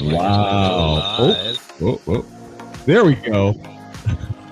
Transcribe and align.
Wow. 0.00 1.16
Oh, 1.18 1.58
oh, 1.82 2.00
oh. 2.06 2.26
There 2.86 3.04
we 3.04 3.14
go. 3.16 3.54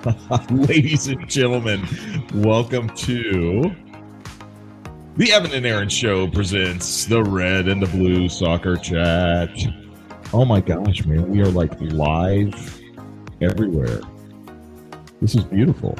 Ladies 0.51 1.07
and 1.07 1.27
gentlemen, 1.29 1.85
welcome 2.33 2.89
to 2.95 3.71
the 5.15 5.31
Evan 5.31 5.51
and 5.53 5.65
Aaron 5.65 5.89
Show 5.89 6.27
presents 6.27 7.05
the 7.05 7.23
Red 7.23 7.67
and 7.67 7.81
the 7.81 7.87
Blue 7.87 8.27
Soccer 8.29 8.75
Chat. 8.75 9.49
Oh 10.33 10.43
my 10.43 10.59
gosh, 10.59 11.05
man. 11.05 11.29
We 11.29 11.41
are 11.41 11.47
like 11.49 11.79
live 11.79 12.81
everywhere. 13.41 14.01
This 15.21 15.33
is 15.35 15.43
beautiful. 15.45 15.97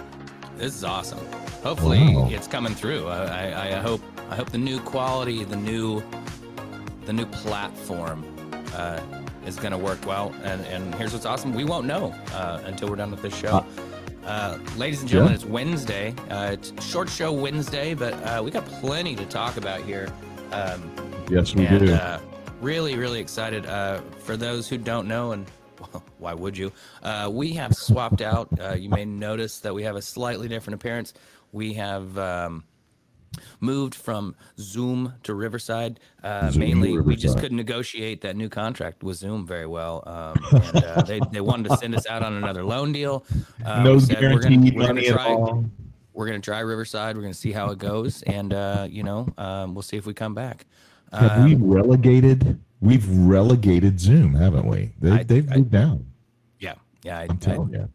This 0.58 0.76
is 0.76 0.84
awesome. 0.84 1.20
Hopefully, 1.64 2.00
Wow. 2.16 2.30
it's 2.32 2.48
coming 2.48 2.76
through. 2.76 3.08
I, 3.08 3.48
I, 3.50 3.78
I 3.78 3.80
hope. 3.80 4.02
I 4.30 4.36
hope 4.36 4.50
the 4.52 4.58
new 4.58 4.80
quality, 4.82 5.46
the 5.46 5.56
new, 5.56 6.04
the 7.06 7.14
new 7.14 7.26
platform, 7.26 8.26
uh, 8.76 9.00
is 9.48 9.56
going 9.56 9.72
to 9.72 9.78
work 9.78 10.06
well. 10.06 10.36
And 10.44 10.66
and 10.66 10.94
here's 10.96 11.14
what's 11.14 11.26
awesome: 11.26 11.54
we 11.54 11.64
won't 11.64 11.88
know 11.88 12.14
uh, 12.34 12.62
until 12.66 12.90
we're 12.90 12.96
done 12.98 13.12
with 13.12 13.22
this 13.22 13.36
show. 13.36 13.66
Uh, 14.26 14.60
ladies 14.76 15.00
and 15.00 15.10
gentlemen, 15.10 15.32
yeah. 15.32 15.36
it's 15.38 15.46
Wednesday. 15.46 16.14
Uh, 16.30 16.50
it's 16.52 16.74
short 16.86 17.10
show 17.10 17.32
Wednesday, 17.32 17.94
but 17.94 18.14
uh, 18.26 18.42
we 18.44 18.52
got 18.52 18.66
plenty 18.66 19.16
to 19.16 19.26
talk 19.26 19.56
about 19.58 19.82
here. 19.84 20.12
Um, 20.52 20.92
Yes, 21.30 21.54
we 21.54 21.66
and 21.66 21.88
do. 21.88 21.94
uh, 21.94 22.20
really, 22.62 22.96
really 22.98 23.20
excited. 23.20 23.66
Uh, 23.66 24.02
for 24.20 24.38
those 24.38 24.68
who 24.68 24.78
don't 24.78 25.08
know, 25.08 25.32
and 25.34 25.46
well, 25.80 26.04
why 26.20 26.34
would 26.34 26.58
you? 26.58 26.72
Uh, 27.04 27.30
we 27.32 27.54
have 27.54 27.74
swapped 27.76 28.22
out. 28.22 28.48
Uh, 28.60 28.74
you 28.76 28.90
may 28.90 29.06
notice 29.06 29.60
that 29.60 29.74
we 29.74 29.84
have 29.84 29.96
a 29.96 30.02
slightly 30.02 30.48
different 30.48 30.76
appearance. 30.76 31.14
We 31.52 31.74
have 31.74 32.18
um, 32.18 32.64
moved 33.60 33.96
from 33.96 34.36
Zoom 34.60 35.14
to 35.24 35.34
Riverside. 35.34 36.00
Uh, 36.24 36.50
Zoom 36.50 36.52
to 36.54 36.60
mainly, 36.60 37.00
we 37.00 37.16
just 37.16 37.40
couldn't 37.40 37.58
negotiate 37.58 38.22
that 38.22 38.36
new 38.36 38.50
contract 38.50 39.04
with 39.04 39.18
Zoom 39.18 39.46
very 39.48 39.68
well. 39.68 40.04
Um, 40.06 40.38
and 40.74 40.84
uh, 40.84 41.02
they, 41.04 41.20
they 41.32 41.42
wanted 41.42 41.70
to 41.70 41.78
send 41.78 41.96
us 41.96 42.06
out 42.08 42.24
on 42.24 42.34
another 42.38 42.64
loan 42.64 42.92
deal. 42.92 43.24
Uh, 43.66 43.84
no 43.84 44.00
said 44.00 44.22
we're 44.22 44.40
gonna- 44.40 44.58
we're 44.60 44.72
gonna 44.72 44.88
money 44.94 45.08
at 45.08 45.14
try- 45.14 45.26
all. 45.28 45.66
we're 46.14 46.26
gonna 46.28 46.40
try 46.40 46.60
Riverside. 46.60 47.16
We're 47.16 47.22
gonna 47.24 47.34
see 47.34 47.52
how 47.52 47.70
it 47.72 47.78
goes, 47.78 48.22
and 48.24 48.54
uh, 48.54 48.88
you 48.90 49.04
know, 49.04 49.28
um, 49.38 49.74
we'll 49.76 49.82
see 49.84 49.98
if 49.98 50.06
we 50.06 50.14
come 50.14 50.34
back. 50.34 50.66
Have 51.14 51.44
we 51.46 51.56
relegated? 51.56 52.60
We've 52.80 53.08
relegated 53.10 54.00
Zoom, 54.00 54.36
haven't 54.36 54.68
we? 54.68 54.92
They, 55.00 55.12
I- 55.12 55.24
they've 55.24 55.52
I- 55.52 55.56
moved 55.58 55.72
down. 55.72 56.06
Yeah, 56.60 56.76
yeah. 57.04 57.20
I, 57.20 57.24
I'm 57.24 57.32
I, 57.32 57.36
telling 57.36 57.70
you. 57.72 57.90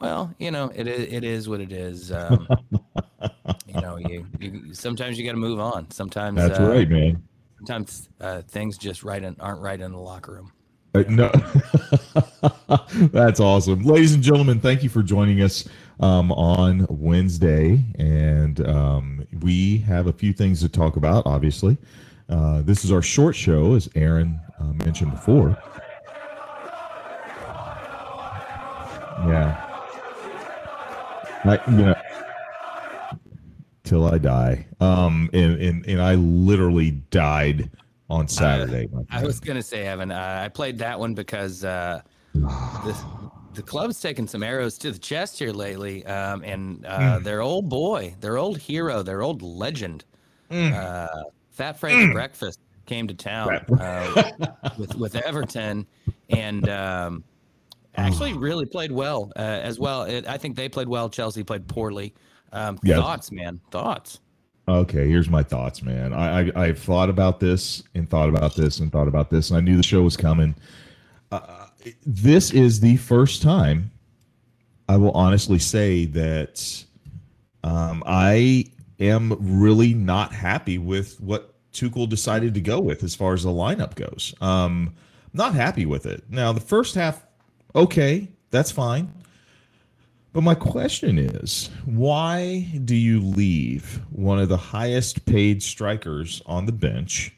Well, 0.00 0.34
you 0.38 0.50
know, 0.50 0.72
it 0.74 0.88
is, 0.88 1.12
it 1.12 1.24
is 1.24 1.48
what 1.48 1.60
it 1.60 1.72
is. 1.72 2.10
Um, 2.10 2.48
you 3.66 3.80
know, 3.80 3.96
you, 3.98 4.26
you 4.38 4.74
sometimes 4.74 5.18
you 5.18 5.24
got 5.24 5.32
to 5.32 5.38
move 5.38 5.60
on. 5.60 5.90
Sometimes 5.90 6.36
That's 6.36 6.58
uh, 6.58 6.68
right, 6.68 6.88
man. 6.88 7.22
Sometimes 7.58 8.08
uh, 8.20 8.42
things 8.42 8.78
just 8.78 9.04
right 9.04 9.22
in, 9.22 9.36
aren't 9.38 9.60
right 9.60 9.80
in 9.80 9.92
the 9.92 9.98
locker 9.98 10.32
room. 10.32 10.52
Uh, 10.92 11.04
no, 11.08 11.30
that's 13.12 13.38
awesome, 13.38 13.82
ladies 13.82 14.12
and 14.14 14.24
gentlemen. 14.24 14.58
Thank 14.58 14.82
you 14.82 14.88
for 14.88 15.04
joining 15.04 15.40
us 15.40 15.68
um, 16.00 16.32
on 16.32 16.84
Wednesday, 16.88 17.84
and 17.96 18.66
um, 18.66 19.24
we 19.40 19.78
have 19.78 20.08
a 20.08 20.12
few 20.12 20.32
things 20.32 20.60
to 20.62 20.68
talk 20.68 20.96
about. 20.96 21.24
Obviously, 21.26 21.78
uh, 22.28 22.62
this 22.62 22.84
is 22.84 22.90
our 22.90 23.02
short 23.02 23.36
show, 23.36 23.74
as 23.74 23.88
Aaron 23.94 24.40
uh, 24.58 24.72
mentioned 24.84 25.12
before. 25.12 25.56
Yeah, 29.28 29.69
I 31.44 31.58
you 31.70 31.84
know 31.86 31.94
till 33.84 34.06
I 34.06 34.18
die. 34.18 34.66
Um, 34.80 35.30
and 35.32 35.60
and 35.60 35.86
and 35.86 36.00
I 36.00 36.14
literally 36.14 36.92
died 37.10 37.70
on 38.08 38.28
Saturday. 38.28 38.88
my 38.92 39.02
I 39.10 39.24
was 39.24 39.40
gonna 39.40 39.62
say, 39.62 39.86
Evan, 39.86 40.10
uh, 40.10 40.42
I 40.44 40.48
played 40.48 40.78
that 40.78 40.98
one 40.98 41.14
because 41.14 41.64
uh, 41.64 42.02
the 42.34 42.96
the 43.54 43.62
club's 43.62 44.00
taken 44.00 44.28
some 44.28 44.42
arrows 44.42 44.78
to 44.78 44.92
the 44.92 44.98
chest 44.98 45.38
here 45.38 45.52
lately, 45.52 46.06
um, 46.06 46.42
and 46.44 46.84
uh, 46.86 47.18
Hmm. 47.18 47.24
their 47.24 47.40
old 47.40 47.68
boy, 47.68 48.14
their 48.20 48.38
old 48.38 48.58
hero, 48.58 49.02
their 49.02 49.22
old 49.22 49.42
legend, 49.42 50.04
Hmm. 50.50 50.72
uh, 50.72 51.06
Fat 51.50 51.78
Fred's 51.78 52.12
Breakfast 52.12 52.60
came 52.86 53.06
to 53.08 53.14
town 53.14 53.48
uh, 53.80 54.32
with 54.78 54.94
with 54.96 55.16
Everton, 55.16 55.86
and 56.28 56.68
um, 56.68 57.24
actually 57.96 58.32
really 58.32 58.66
played 58.66 58.92
well 58.92 59.32
uh, 59.36 59.40
as 59.40 59.78
well. 59.78 60.02
It, 60.02 60.26
I 60.26 60.38
think 60.38 60.56
they 60.56 60.68
played 60.68 60.88
well. 60.88 61.08
Chelsea 61.08 61.42
played 61.42 61.66
poorly. 61.68 62.14
Um, 62.52 62.78
Yes. 62.82 62.98
Thoughts, 62.98 63.32
man? 63.32 63.60
Thoughts? 63.70 64.20
Okay, 64.68 65.08
here's 65.08 65.28
my 65.28 65.42
thoughts, 65.42 65.82
man. 65.82 66.12
I, 66.12 66.48
I 66.48 66.52
I've 66.54 66.78
thought 66.78 67.10
about 67.10 67.40
this 67.40 67.82
and 67.94 68.08
thought 68.08 68.28
about 68.28 68.54
this 68.54 68.78
and 68.78 68.92
thought 68.92 69.08
about 69.08 69.30
this, 69.30 69.50
and 69.50 69.56
I 69.56 69.60
knew 69.60 69.76
the 69.76 69.82
show 69.82 70.02
was 70.02 70.16
coming. 70.16 70.54
Uh, 71.32 71.66
this 72.06 72.52
is 72.52 72.78
the 72.80 72.96
first 72.96 73.42
time 73.42 73.90
I 74.88 74.96
will 74.96 75.12
honestly 75.12 75.58
say 75.58 76.04
that 76.06 76.84
um, 77.64 78.02
I 78.06 78.66
am 78.98 79.36
really 79.40 79.94
not 79.94 80.32
happy 80.32 80.78
with 80.78 81.20
what 81.20 81.54
Tuchel 81.72 82.08
decided 82.08 82.54
to 82.54 82.60
go 82.60 82.80
with 82.80 83.02
as 83.02 83.14
far 83.14 83.32
as 83.32 83.44
the 83.44 83.50
lineup 83.50 83.94
goes. 83.94 84.34
Um, 84.40 84.94
not 85.32 85.54
happy 85.54 85.86
with 85.86 86.06
it. 86.06 86.24
Now, 86.28 86.52
the 86.52 86.60
first 86.60 86.94
half, 86.96 87.24
okay, 87.74 88.28
that's 88.50 88.70
fine. 88.70 89.12
But 90.32 90.42
my 90.42 90.54
question 90.54 91.18
is, 91.18 91.70
why 91.84 92.68
do 92.84 92.94
you 92.94 93.20
leave 93.20 94.00
one 94.10 94.38
of 94.38 94.48
the 94.48 94.56
highest 94.56 95.24
paid 95.26 95.62
strikers 95.62 96.40
on 96.46 96.66
the 96.66 96.72
bench? 96.72 97.34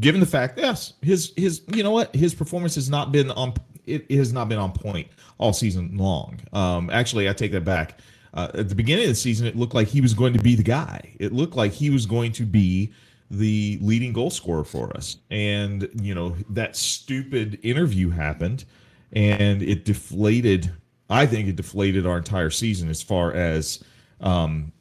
Given 0.00 0.20
the 0.20 0.26
fact, 0.26 0.58
yes, 0.58 0.94
his 1.02 1.32
his 1.36 1.62
you 1.74 1.82
know 1.82 1.90
what, 1.90 2.14
his 2.14 2.34
performance 2.34 2.74
has 2.74 2.88
not 2.88 3.12
been 3.12 3.30
on 3.30 3.54
it 3.86 4.10
has 4.10 4.32
not 4.32 4.48
been 4.48 4.58
on 4.58 4.72
point 4.72 5.08
all 5.38 5.52
season 5.52 5.96
long. 5.96 6.40
Um, 6.52 6.90
actually, 6.90 7.28
I 7.28 7.32
take 7.32 7.52
that 7.52 7.64
back. 7.64 8.00
Uh, 8.34 8.50
at 8.54 8.68
the 8.68 8.74
beginning 8.74 9.04
of 9.04 9.10
the 9.10 9.14
season, 9.14 9.46
it 9.46 9.56
looked 9.56 9.74
like 9.74 9.88
he 9.88 10.00
was 10.00 10.12
going 10.12 10.34
to 10.34 10.42
be 10.42 10.54
the 10.54 10.62
guy. 10.62 11.14
It 11.18 11.32
looked 11.32 11.56
like 11.56 11.72
he 11.72 11.88
was 11.88 12.04
going 12.04 12.32
to 12.32 12.44
be 12.44 12.92
the 13.30 13.78
leading 13.80 14.12
goal 14.12 14.30
scorer 14.30 14.64
for 14.64 14.94
us. 14.96 15.16
And 15.30 15.88
you 16.00 16.14
know 16.14 16.36
that 16.50 16.76
stupid 16.76 17.58
interview 17.62 18.10
happened, 18.10 18.64
and 19.12 19.62
it 19.62 19.84
deflated. 19.84 20.72
I 21.08 21.26
think 21.26 21.48
it 21.48 21.56
deflated 21.56 22.06
our 22.06 22.18
entire 22.18 22.50
season 22.50 22.88
as 22.88 23.02
far 23.02 23.32
as, 23.32 23.82
um, 24.20 24.72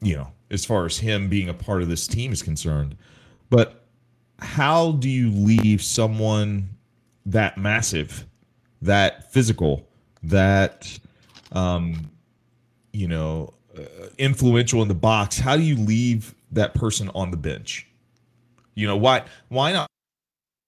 you 0.00 0.16
know, 0.16 0.30
as 0.50 0.64
far 0.64 0.84
as 0.84 0.98
him 0.98 1.28
being 1.28 1.48
a 1.48 1.54
part 1.54 1.82
of 1.82 1.88
this 1.88 2.06
team 2.06 2.32
is 2.32 2.42
concerned. 2.42 2.96
But 3.48 3.84
how 4.38 4.92
do 4.92 5.08
you 5.08 5.30
leave 5.30 5.82
someone 5.82 6.68
that 7.26 7.56
massive, 7.56 8.26
that 8.82 9.32
physical, 9.32 9.88
that, 10.22 10.98
um, 11.52 12.10
you 12.92 13.08
know, 13.08 13.54
uh, 13.76 13.82
influential 14.18 14.82
in 14.82 14.88
the 14.88 14.94
box? 14.94 15.38
How 15.38 15.56
do 15.56 15.62
you 15.62 15.76
leave 15.76 16.34
that 16.50 16.74
person 16.74 17.10
on 17.14 17.30
the 17.30 17.36
bench? 17.36 17.86
You 18.74 18.86
know, 18.86 18.96
why 18.96 19.24
why 19.48 19.72
not 19.72 19.86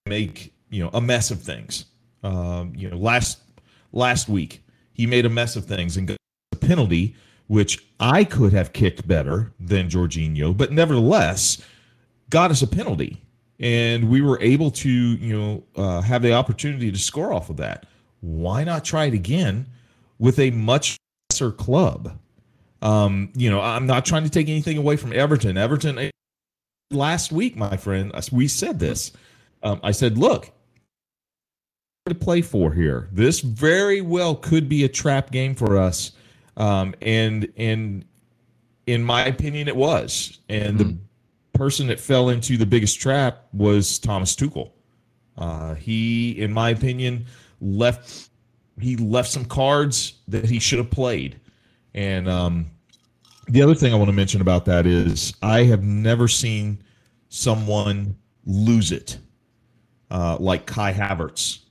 make 0.07 0.53
you 0.71 0.83
know 0.83 0.91
a 0.93 1.01
mess 1.01 1.31
of 1.31 1.43
things? 1.43 1.87
Um, 2.25 2.73
you 2.75 2.91
know, 2.91 2.97
last 2.97 3.39
last 3.93 4.29
week 4.29 4.65
he 4.95 5.07
made 5.07 5.27
a 5.27 5.29
mess 5.29 5.57
of 5.57 5.67
things 5.67 5.97
and 5.97 6.09
got 6.09 6.17
a 6.53 6.57
penalty, 6.57 7.15
which 7.49 7.87
I 8.01 8.25
could 8.25 8.53
have 8.53 8.73
kicked 8.73 9.07
better 9.07 9.53
than 9.61 9.89
Jorginho, 9.89 10.57
but 10.57 10.73
nevertheless 10.73 11.63
got 12.31 12.51
us 12.51 12.63
a 12.63 12.67
penalty, 12.67 13.21
and 13.61 14.09
we 14.09 14.23
were 14.23 14.41
able 14.41 14.71
to 14.71 14.91
you 14.91 15.39
know 15.39 15.65
uh, 15.77 16.01
have 16.01 16.23
the 16.23 16.33
opportunity 16.33 16.91
to 16.91 16.99
score 16.99 17.33
off 17.33 17.51
of 17.51 17.59
that. 17.59 17.87
Why 18.21 18.65
not 18.65 18.85
try 18.85 19.05
it 19.05 19.15
again 19.15 19.67
with 20.19 20.39
a 20.39 20.51
much 20.51 20.97
lesser 21.31 21.53
club? 21.53 22.19
Um, 22.81 23.31
you 23.35 23.51
know, 23.51 23.61
I'm 23.61 23.87
not 23.87 24.05
trying 24.05 24.25
to 24.25 24.31
take 24.31 24.49
anything 24.49 24.79
away 24.79 24.97
from 24.97 25.13
Everton. 25.13 25.57
Everton 25.57 25.99
eh, 25.99 26.11
last 26.91 27.33
week, 27.33 27.57
my 27.57 27.77
friend, 27.77 28.13
we 28.33 28.49
said 28.49 28.79
this. 28.79 29.13
Um, 29.63 29.81
I 29.83 29.91
said, 29.91 30.19
look, 30.19 30.51
to 32.07 32.15
play 32.15 32.43
for 32.43 32.71
here. 32.71 33.09
This 33.13 33.41
very 33.41 34.03
well 34.03 34.35
could 34.35 34.69
be 34.69 34.85
a 34.85 34.89
trap 34.89 35.31
game 35.31 35.55
for 35.55 35.79
us, 35.79 36.13
um, 36.59 36.95
and 37.01 37.51
and 37.57 38.05
in 38.87 39.03
my 39.03 39.25
opinion, 39.25 39.69
it 39.69 39.77
was. 39.77 40.41
And 40.51 40.79
the 40.79 40.99
person 41.55 41.87
that 41.87 41.99
fell 41.99 42.29
into 42.29 42.59
the 42.59 42.67
biggest 42.67 43.01
trap 43.01 43.47
was 43.55 43.99
Thomas 43.99 44.37
Tuchel. 44.37 44.73
Uh, 45.39 45.73
he, 45.77 46.33
in 46.33 46.53
my 46.53 46.69
opinion, 46.69 47.25
left 47.63 48.29
he 48.79 48.97
left 48.97 49.31
some 49.31 49.47
cards 49.47 50.21
that 50.29 50.45
he 50.45 50.59
should 50.59 50.81
have 50.81 50.91
played. 50.91 51.41
And 51.95 52.29
um, 52.29 52.67
the 53.49 53.63
other 53.63 53.75
thing 53.75 53.95
I 53.95 53.97
want 53.97 54.11
to 54.11 54.13
mention 54.15 54.43
about 54.43 54.67
that 54.67 54.85
is 54.85 55.33
I 55.41 55.63
have 55.63 55.83
never 55.83 56.29
seen 56.29 56.83
someone 57.31 58.15
lose 58.45 58.93
it 58.93 59.17
uh, 60.11 60.37
like 60.39 60.67
Kai 60.67 60.93
Havertz 60.93 61.64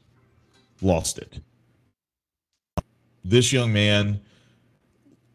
lost 0.83 1.17
it. 1.17 1.39
This 3.23 3.53
young 3.53 3.71
man, 3.71 4.21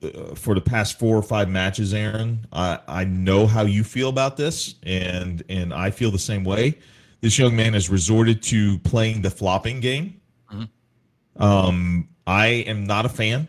uh, 0.02 0.34
for 0.34 0.54
the 0.54 0.60
past 0.60 0.98
four 0.98 1.16
or 1.16 1.22
five 1.22 1.48
matches, 1.48 1.94
Aaron, 1.94 2.46
I, 2.52 2.78
I 2.86 3.04
know 3.04 3.46
how 3.46 3.62
you 3.62 3.82
feel 3.82 4.08
about 4.08 4.36
this, 4.36 4.74
and 4.82 5.42
and 5.48 5.72
I 5.72 5.90
feel 5.90 6.10
the 6.10 6.18
same 6.18 6.44
way. 6.44 6.78
this 7.20 7.38
young 7.38 7.56
man 7.56 7.72
has 7.74 7.90
resorted 7.90 8.42
to 8.44 8.78
playing 8.80 9.22
the 9.22 9.30
flopping 9.30 9.80
game. 9.80 10.20
Mm-hmm. 10.52 11.42
Um, 11.42 12.08
I 12.26 12.46
am 12.46 12.84
not 12.84 13.06
a 13.06 13.08
fan. 13.08 13.48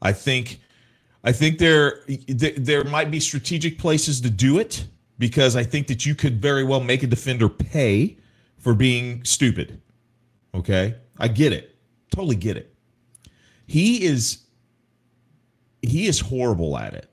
I 0.00 0.12
think, 0.12 0.60
I 1.24 1.32
think 1.32 1.58
there 1.58 2.00
there 2.28 2.84
might 2.84 3.10
be 3.10 3.18
strategic 3.18 3.78
places 3.78 4.20
to 4.20 4.30
do 4.30 4.58
it 4.58 4.86
because 5.18 5.56
I 5.56 5.64
think 5.64 5.88
that 5.88 6.06
you 6.06 6.14
could 6.14 6.40
very 6.40 6.62
well 6.62 6.80
make 6.80 7.02
a 7.02 7.06
defender 7.06 7.48
pay 7.48 8.16
for 8.58 8.74
being 8.74 9.24
stupid. 9.24 9.80
Okay, 10.54 10.94
I 11.18 11.28
get 11.28 11.52
it, 11.52 11.76
totally 12.10 12.36
get 12.36 12.56
it. 12.56 12.74
He 13.66 14.04
is 14.04 14.44
he 15.82 16.06
is 16.06 16.20
horrible 16.20 16.76
at 16.76 16.94
it, 16.94 17.10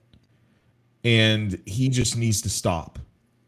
and 1.03 1.61
he 1.65 1.89
just 1.89 2.17
needs 2.17 2.41
to 2.41 2.49
stop. 2.49 2.99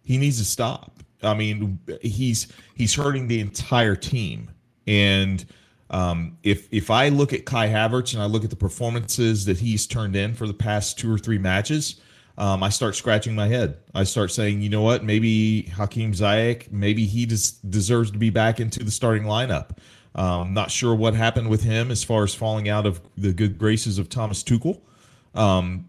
He 0.03 0.17
needs 0.17 0.37
to 0.37 0.45
stop. 0.45 1.03
I 1.23 1.33
mean, 1.33 1.79
he's 2.01 2.47
he's 2.75 2.93
hurting 2.93 3.27
the 3.27 3.39
entire 3.39 3.95
team. 3.95 4.49
And 4.85 5.45
um, 5.89 6.37
if 6.43 6.67
if 6.71 6.91
I 6.91 7.09
look 7.09 7.33
at 7.33 7.45
Kai 7.45 7.67
Havertz 7.67 8.13
and 8.13 8.21
I 8.21 8.25
look 8.25 8.43
at 8.43 8.49
the 8.49 8.55
performances 8.55 9.45
that 9.45 9.57
he's 9.57 9.87
turned 9.87 10.15
in 10.15 10.33
for 10.33 10.47
the 10.47 10.53
past 10.53 10.99
two 10.99 11.11
or 11.11 11.17
three 11.17 11.37
matches, 11.37 12.01
um, 12.37 12.61
I 12.61 12.69
start 12.69 12.95
scratching 12.95 13.33
my 13.35 13.47
head. 13.47 13.77
I 13.95 14.03
start 14.03 14.31
saying, 14.31 14.61
you 14.61 14.69
know 14.69 14.83
what? 14.83 15.03
Maybe 15.03 15.63
Hakim 15.63 16.13
Ziyech, 16.13 16.71
maybe 16.71 17.05
he 17.05 17.25
just 17.25 17.69
deserves 17.69 18.11
to 18.11 18.17
be 18.17 18.29
back 18.29 18.59
into 18.59 18.83
the 18.83 18.91
starting 18.91 19.23
lineup. 19.23 19.77
Um, 20.17 20.53
not 20.53 20.71
sure 20.71 20.95
what 20.95 21.13
happened 21.13 21.47
with 21.47 21.61
him 21.63 21.91
as 21.91 22.03
far 22.03 22.23
as 22.23 22.33
falling 22.33 22.67
out 22.69 22.85
of 22.87 22.99
the 23.17 23.31
good 23.31 23.57
graces 23.57 23.99
of 23.99 24.09
Thomas 24.09 24.43
Tuchel. 24.43 24.81
Um, 25.35 25.87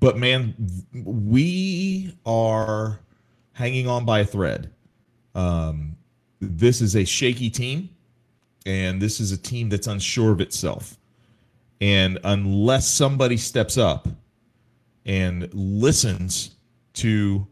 but 0.00 0.18
man, 0.18 0.54
we 0.92 2.16
are 2.26 2.98
hanging 3.52 3.86
on 3.86 4.04
by 4.04 4.20
a 4.20 4.24
thread. 4.24 4.72
Um, 5.36 5.96
this 6.40 6.80
is 6.80 6.96
a 6.96 7.04
shaky 7.04 7.50
team, 7.50 7.88
and 8.66 9.00
this 9.00 9.20
is 9.20 9.30
a 9.30 9.38
team 9.38 9.68
that's 9.68 9.86
unsure 9.86 10.32
of 10.32 10.40
itself. 10.40 10.98
And 11.80 12.18
unless 12.24 12.88
somebody 12.88 13.36
steps 13.36 13.78
up 13.78 14.08
and 15.06 15.52
listens 15.54 16.56
to 16.94 17.46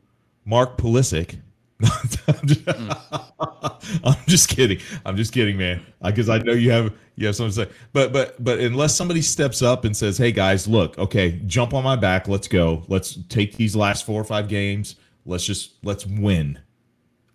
Mark 0.45 0.77
Pulisic, 0.77 1.39
I'm 4.05 4.17
just 4.27 4.49
kidding. 4.49 4.81
I'm 5.05 5.17
just 5.17 5.33
kidding, 5.33 5.57
man. 5.57 5.85
Because 6.05 6.29
I 6.29 6.39
know 6.39 6.53
you 6.53 6.71
have 6.71 6.93
you 7.17 7.27
have 7.27 7.37
something 7.37 7.65
to 7.65 7.71
say. 7.71 7.77
But 7.93 8.13
but 8.13 8.43
but 8.43 8.61
unless 8.61 8.95
somebody 8.95 9.23
steps 9.23 9.63
up 9.63 9.85
and 9.85 9.97
says, 9.97 10.19
"Hey 10.19 10.33
guys, 10.33 10.69
look, 10.69 10.99
okay, 10.99 11.41
jump 11.47 11.73
on 11.73 11.83
my 11.83 11.97
back. 11.97 12.29
Let's 12.29 12.49
go. 12.49 12.85
Let's 12.89 13.19
take 13.29 13.57
these 13.57 13.75
last 13.75 14.05
four 14.05 14.21
or 14.21 14.25
five 14.25 14.49
games. 14.49 14.97
Let's 15.25 15.45
just 15.45 15.75
let's 15.83 16.07
win. 16.07 16.59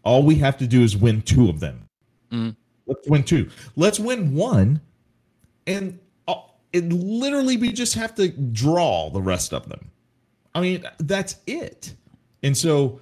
All 0.03 0.21
we 0.21 0.35
have 0.35 0.57
to 0.57 0.67
do 0.67 0.83
is 0.83 0.95
win 0.95 1.23
two 1.23 1.49
of 1.49 1.59
them. 1.59 1.89
Mm. 2.31 2.55
Let's 2.85 3.09
win 3.09 3.23
two. 3.23 3.49
Let's 3.75 3.99
win 3.99 4.35
one, 4.35 4.79
and 5.65 5.99
uh, 6.27 6.35
it 6.71 6.87
literally 6.89 7.57
we 7.57 7.71
just 7.71 7.95
have 7.95 8.13
to 8.15 8.29
draw 8.29 9.09
the 9.09 9.21
rest 9.21 9.53
of 9.53 9.67
them. 9.69 9.89
I 10.53 10.61
mean, 10.61 10.85
that's 10.99 11.37
it. 11.47 11.95
And 12.43 12.55
so, 12.55 13.01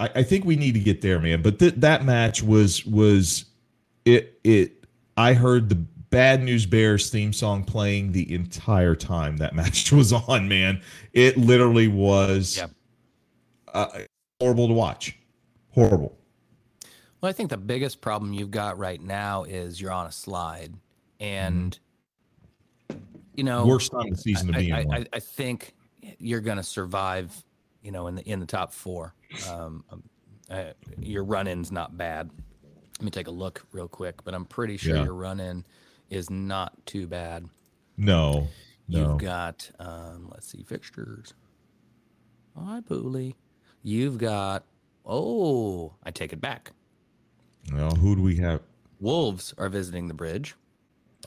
I, 0.00 0.10
I 0.16 0.22
think 0.22 0.44
we 0.44 0.56
need 0.56 0.74
to 0.74 0.80
get 0.80 1.00
there, 1.00 1.20
man. 1.20 1.42
But 1.42 1.58
th- 1.58 1.74
that 1.76 2.04
match 2.04 2.42
was 2.42 2.84
was 2.86 3.46
it 4.04 4.38
it. 4.44 4.84
I 5.16 5.34
heard 5.34 5.68
the 5.68 5.76
Bad 5.76 6.42
News 6.42 6.66
Bears 6.66 7.10
theme 7.10 7.32
song 7.32 7.64
playing 7.64 8.12
the 8.12 8.32
entire 8.32 8.94
time 8.94 9.36
that 9.38 9.54
match 9.56 9.92
was 9.92 10.12
on, 10.12 10.48
man. 10.48 10.80
It 11.12 11.36
literally 11.36 11.88
was. 11.88 12.56
Yep 12.56 12.70
uh, 13.74 13.88
horrible 14.40 14.68
to 14.68 14.74
watch. 14.74 15.18
Horrible. 15.72 16.16
Well, 17.20 17.28
I 17.28 17.32
think 17.32 17.50
the 17.50 17.56
biggest 17.56 18.00
problem 18.00 18.32
you've 18.32 18.50
got 18.50 18.78
right 18.78 19.00
now 19.00 19.42
is 19.44 19.80
you're 19.80 19.92
on 19.92 20.06
a 20.06 20.12
slide, 20.12 20.74
and 21.18 21.76
you 23.34 23.44
know, 23.44 23.66
worst 23.66 23.90
time 23.90 24.06
of 24.06 24.10
the 24.10 24.16
season 24.16 24.52
to 24.52 24.58
be 24.58 24.72
I, 24.72 24.80
in. 24.80 24.92
I, 24.92 25.06
I, 25.12 25.20
think 25.20 25.74
you're 26.18 26.40
going 26.40 26.58
to 26.58 26.62
survive. 26.62 27.34
You 27.84 27.92
know, 27.92 28.08
in 28.08 28.16
the 28.16 28.22
in 28.22 28.40
the 28.40 28.46
top 28.46 28.72
four. 28.72 29.14
Um, 29.48 29.84
um, 29.92 30.02
uh, 30.50 30.64
your 30.98 31.22
run 31.22 31.46
in's 31.46 31.70
not 31.70 31.96
bad. 31.96 32.30
Let 32.98 33.04
me 33.04 33.10
take 33.10 33.28
a 33.28 33.32
look 33.32 33.64
real 33.72 33.88
quick, 33.88 34.24
but 34.24 34.34
I'm 34.34 34.44
pretty 34.44 34.76
sure 34.76 34.96
yeah. 34.96 35.04
your 35.04 35.14
run 35.14 35.38
in 35.38 35.64
is 36.10 36.30
not 36.30 36.74
too 36.86 37.06
bad. 37.06 37.48
No, 37.96 38.48
no. 38.88 39.12
You've 39.12 39.18
got 39.18 39.70
um, 39.78 40.28
let's 40.32 40.48
see 40.48 40.62
fixtures. 40.62 41.34
Hi, 42.58 42.80
Pooley. 42.80 43.34
You've 43.82 44.18
got 44.18 44.64
oh, 45.04 45.92
I 46.02 46.10
take 46.10 46.32
it 46.32 46.40
back. 46.40 46.72
Well, 47.72 47.94
who 47.94 48.16
do 48.16 48.22
we 48.22 48.36
have? 48.36 48.60
Wolves 49.00 49.54
are 49.58 49.68
visiting 49.68 50.08
the 50.08 50.14
bridge. 50.14 50.54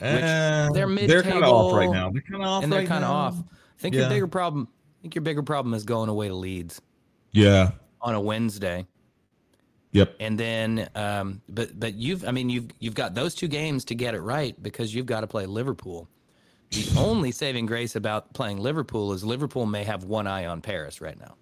Uh, 0.00 0.70
they're 0.72 0.86
mid. 0.86 1.10
They're 1.10 1.22
kind 1.22 1.44
of 1.44 1.52
off 1.52 1.72
right 1.72 1.90
now. 1.90 2.10
They're 2.10 2.22
kind 2.22 2.42
of 2.42 2.48
off, 2.48 2.62
and 2.62 2.72
they're 2.72 2.80
right 2.80 2.88
kind 2.88 3.04
of 3.04 3.10
off. 3.10 3.34
I 3.38 3.80
think 3.80 3.94
yeah. 3.94 4.02
your 4.02 4.10
bigger 4.10 4.26
problem. 4.26 4.68
Think 5.08 5.14
your 5.14 5.22
bigger 5.22 5.42
problem 5.42 5.72
is 5.72 5.84
going 5.84 6.10
away 6.10 6.28
to 6.28 6.34
Leeds. 6.34 6.82
Yeah. 7.32 7.70
On 8.02 8.14
a 8.14 8.20
Wednesday. 8.20 8.86
Yep. 9.92 10.16
And 10.20 10.38
then, 10.38 10.90
um, 10.94 11.40
but 11.48 11.80
but 11.80 11.94
you've, 11.94 12.28
I 12.28 12.30
mean, 12.30 12.50
you've 12.50 12.68
you've 12.78 12.94
got 12.94 13.14
those 13.14 13.34
two 13.34 13.48
games 13.48 13.86
to 13.86 13.94
get 13.94 14.14
it 14.14 14.20
right 14.20 14.62
because 14.62 14.94
you've 14.94 15.06
got 15.06 15.22
to 15.22 15.26
play 15.26 15.46
Liverpool. 15.46 16.10
The 16.72 16.92
only 16.98 17.32
saving 17.32 17.64
grace 17.64 17.96
about 17.96 18.34
playing 18.34 18.58
Liverpool 18.58 19.14
is 19.14 19.24
Liverpool 19.24 19.64
may 19.64 19.82
have 19.82 20.04
one 20.04 20.26
eye 20.26 20.44
on 20.44 20.60
Paris 20.60 21.00
right 21.00 21.18
now, 21.18 21.36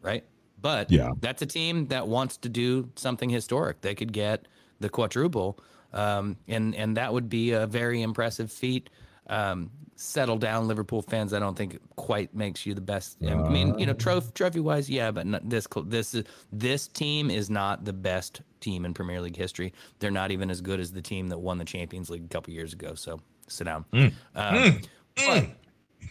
right? 0.00 0.24
But 0.60 0.90
yeah. 0.90 1.10
that's 1.20 1.42
a 1.42 1.46
team 1.46 1.86
that 1.86 2.08
wants 2.08 2.38
to 2.38 2.48
do 2.48 2.90
something 2.96 3.30
historic. 3.30 3.82
They 3.82 3.94
could 3.94 4.12
get 4.12 4.48
the 4.80 4.88
quadruple, 4.88 5.60
um, 5.92 6.38
and 6.48 6.74
and 6.74 6.96
that 6.96 7.12
would 7.12 7.28
be 7.28 7.52
a 7.52 7.68
very 7.68 8.02
impressive 8.02 8.50
feat. 8.50 8.90
Um, 9.28 9.70
settle 9.96 10.36
down, 10.36 10.66
Liverpool 10.66 11.02
fans. 11.02 11.32
I 11.32 11.38
don't 11.38 11.56
think 11.56 11.78
quite 11.96 12.34
makes 12.34 12.66
you 12.66 12.74
the 12.74 12.80
best. 12.80 13.18
I 13.26 13.34
mean, 13.34 13.78
you 13.78 13.86
know, 13.86 13.92
trophy 13.92 14.30
trophy 14.34 14.60
wise, 14.60 14.90
yeah, 14.90 15.10
but 15.10 15.26
not 15.26 15.48
this 15.48 15.66
this 15.86 16.16
this 16.52 16.88
team 16.88 17.30
is 17.30 17.48
not 17.48 17.84
the 17.84 17.92
best 17.92 18.42
team 18.60 18.84
in 18.84 18.94
Premier 18.94 19.20
League 19.20 19.36
history. 19.36 19.72
They're 19.98 20.10
not 20.10 20.30
even 20.30 20.50
as 20.50 20.60
good 20.60 20.80
as 20.80 20.92
the 20.92 21.02
team 21.02 21.28
that 21.28 21.38
won 21.38 21.58
the 21.58 21.64
Champions 21.64 22.10
League 22.10 22.24
a 22.24 22.28
couple 22.28 22.52
years 22.52 22.72
ago. 22.72 22.94
So 22.94 23.20
sit 23.48 23.64
down. 23.64 23.84
Mm. 23.92 24.12
Um, 24.34 24.54
mm. 24.54 24.86
But 25.16 25.48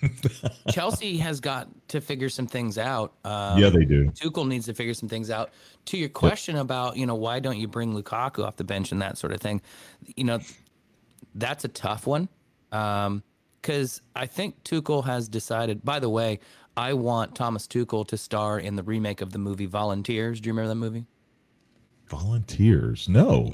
Chelsea 0.69 1.17
has 1.17 1.39
got 1.39 1.67
to 1.89 2.01
figure 2.01 2.29
some 2.29 2.47
things 2.47 2.77
out. 2.77 3.13
Um, 3.23 3.59
yeah, 3.59 3.69
they 3.69 3.85
do. 3.85 4.05
Tuchel 4.11 4.47
needs 4.47 4.65
to 4.65 4.73
figure 4.73 4.93
some 4.93 5.09
things 5.09 5.29
out. 5.29 5.51
To 5.85 5.97
your 5.97 6.09
question 6.09 6.55
yep. 6.55 6.63
about, 6.63 6.97
you 6.97 7.05
know, 7.05 7.15
why 7.15 7.39
don't 7.39 7.57
you 7.57 7.67
bring 7.67 7.93
Lukaku 7.93 8.45
off 8.45 8.57
the 8.57 8.63
bench 8.63 8.91
and 8.91 9.01
that 9.01 9.17
sort 9.17 9.33
of 9.33 9.41
thing, 9.41 9.61
you 10.15 10.23
know, 10.23 10.39
that's 11.35 11.65
a 11.65 11.67
tough 11.67 12.07
one. 12.07 12.29
Um, 12.71 13.23
because 13.61 14.01
I 14.15 14.25
think 14.25 14.63
Tuchel 14.63 15.05
has 15.05 15.29
decided. 15.29 15.85
By 15.85 15.99
the 15.99 16.09
way, 16.09 16.39
I 16.75 16.93
want 16.93 17.35
Thomas 17.35 17.67
Tuchel 17.67 18.07
to 18.07 18.17
star 18.17 18.59
in 18.59 18.75
the 18.75 18.83
remake 18.83 19.21
of 19.21 19.33
the 19.33 19.39
movie 19.39 19.67
Volunteers. 19.67 20.41
Do 20.41 20.47
you 20.47 20.53
remember 20.53 20.69
that 20.69 20.75
movie? 20.75 21.05
Volunteers? 22.07 23.07
No. 23.07 23.53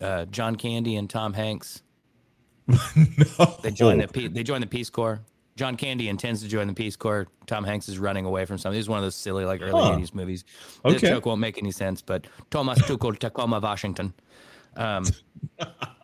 Uh, 0.00 0.24
John 0.26 0.56
Candy 0.56 0.96
and 0.96 1.08
Tom 1.08 1.34
Hanks. 1.34 1.82
no. 2.68 3.58
They 3.62 3.70
join 3.70 3.98
the 3.98 4.30
they 4.32 4.42
join 4.42 4.60
the 4.60 4.66
Peace 4.66 4.90
Corps. 4.90 5.20
John 5.56 5.76
Candy 5.76 6.08
intends 6.08 6.42
to 6.42 6.48
join 6.48 6.66
the 6.66 6.74
Peace 6.74 6.96
Corps. 6.96 7.28
Tom 7.46 7.64
Hanks 7.64 7.88
is 7.88 7.98
running 7.98 8.26
away 8.26 8.44
from 8.44 8.58
something. 8.58 8.76
This 8.76 8.84
is 8.84 8.88
one 8.88 8.98
of 8.98 9.04
those 9.04 9.14
silly, 9.14 9.44
like 9.44 9.62
early 9.62 9.72
huh. 9.72 9.96
80s 9.96 10.14
movies. 10.14 10.44
Okay. 10.84 10.98
The 10.98 11.06
joke 11.08 11.26
won't 11.26 11.40
make 11.40 11.56
any 11.56 11.70
sense, 11.70 12.02
but 12.02 12.26
Thomas 12.50 12.78
Tuchel, 12.80 13.18
Tacoma, 13.18 13.60
Washington. 13.60 14.12
Um, 14.76 15.04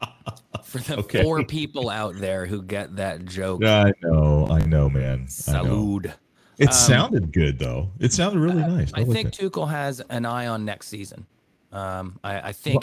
for 0.73 0.79
the 0.79 0.99
okay. 1.01 1.23
four 1.23 1.45
people 1.45 1.91
out 1.91 2.17
there 2.17 2.47
who 2.47 2.63
get 2.63 2.97
that 2.97 3.27
joke. 3.27 3.63
I 3.63 3.93
know, 4.03 4.49
I 4.51 4.61
know, 4.65 4.89
man. 4.89 5.27
Salud. 5.27 6.13
It 6.59 6.69
um, 6.69 6.73
sounded 6.73 7.33
good, 7.33 7.59
though. 7.59 7.91
It 7.99 8.13
sounded 8.13 8.41
really 8.41 8.63
nice. 8.63 8.91
I, 8.95 9.03
I 9.03 9.05
think 9.05 9.33
Tuchel 9.33 9.69
has 9.69 10.01
an 10.09 10.25
eye 10.25 10.47
on 10.47 10.65
next 10.65 10.89
season. 10.89 11.27
Um, 11.73 12.19
I, 12.25 12.49
I 12.49 12.53
think, 12.53 12.83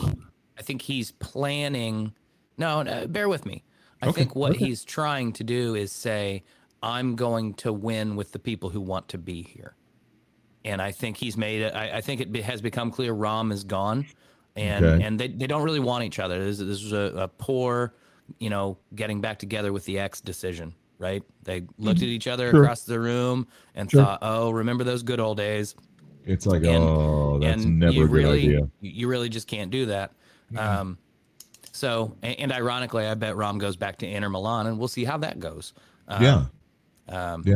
I 0.58 0.62
think 0.62 0.82
he's 0.84 1.12
planning. 1.14 2.14
No, 2.58 2.84
no 2.84 3.08
bear 3.08 3.28
with 3.28 3.46
me. 3.46 3.64
I 4.02 4.08
okay. 4.08 4.22
think 4.22 4.36
what 4.36 4.52
okay. 4.52 4.66
he's 4.66 4.84
trying 4.84 5.34
to 5.34 5.44
do 5.44 5.76
is 5.76 5.92
say, 5.92 6.44
I'm 6.82 7.16
going 7.16 7.56
to 7.56 7.74
win 7.74 8.16
with 8.16 8.32
the 8.32 8.40
people 8.40 8.70
who 8.70 8.82
want 8.82 9.08
to 9.10 9.18
be 9.18 9.42
here. 9.42 9.76
And 10.64 10.82
I 10.82 10.92
think 10.92 11.18
he's 11.18 11.38
made 11.38 11.62
it. 11.62 11.74
I, 11.74 11.98
I 11.98 12.02
think 12.02 12.22
it 12.22 12.36
has 12.44 12.62
become 12.62 12.92
clear 12.92 13.14
Rom 13.14 13.52
is 13.52 13.64
gone, 13.64 14.06
and 14.56 14.86
okay. 14.86 15.04
and 15.04 15.20
they, 15.20 15.28
they 15.28 15.48
don't 15.48 15.64
really 15.64 15.80
want 15.80 16.04
each 16.04 16.20
other. 16.20 16.44
This, 16.44 16.58
this 16.58 16.84
was 16.84 16.94
a, 16.94 17.14
a, 17.16 17.28
poor, 17.28 17.94
you 18.40 18.50
know, 18.50 18.78
getting 18.96 19.22
back 19.22 19.40
together 19.40 19.72
with 19.74 19.86
the 19.86 20.00
ex 20.00 20.22
decision. 20.22 20.74
Right? 20.98 21.24
They 21.44 21.64
looked 21.78 22.02
at 22.02 22.10
each 22.10 22.28
other 22.28 22.52
sure. 22.52 22.62
across 22.62 22.84
the 22.84 23.00
room 23.00 23.48
and 23.74 23.90
sure. 23.90 24.04
thought, 24.04 24.20
"Oh, 24.22 24.52
remember 24.52 24.84
those 24.84 25.02
good 25.02 25.22
old 25.22 25.38
days." 25.38 25.76
It's 26.26 26.46
like, 26.46 26.64
and, 26.64 26.84
oh, 26.84 27.40
that's 27.40 27.64
never 27.64 27.92
a 27.92 27.96
good 28.02 28.10
really, 28.10 28.40
idea. 28.44 28.70
You 28.82 29.08
really 29.08 29.30
just 29.30 29.48
can't 29.48 29.72
do 29.72 29.86
that. 29.88 30.12
Mm-hmm. 30.52 30.58
Um, 30.60 30.98
so, 31.72 32.16
and, 32.22 32.40
and, 32.40 32.52
ironically, 32.52 33.06
I 33.06 33.14
bet 33.14 33.38
Rom 33.38 33.58
goes 33.58 33.78
back 33.78 33.98
to 34.00 34.08
Inter 34.08 34.30
Milan, 34.30 34.68
and 34.68 34.78
we'll 34.78 34.90
see 34.90 35.06
how 35.06 35.18
that 35.20 35.40
goes. 35.40 35.74
Um, 36.08 36.24
yeah. 36.24 36.46
Um, 37.08 37.44
yeah. 37.46 37.56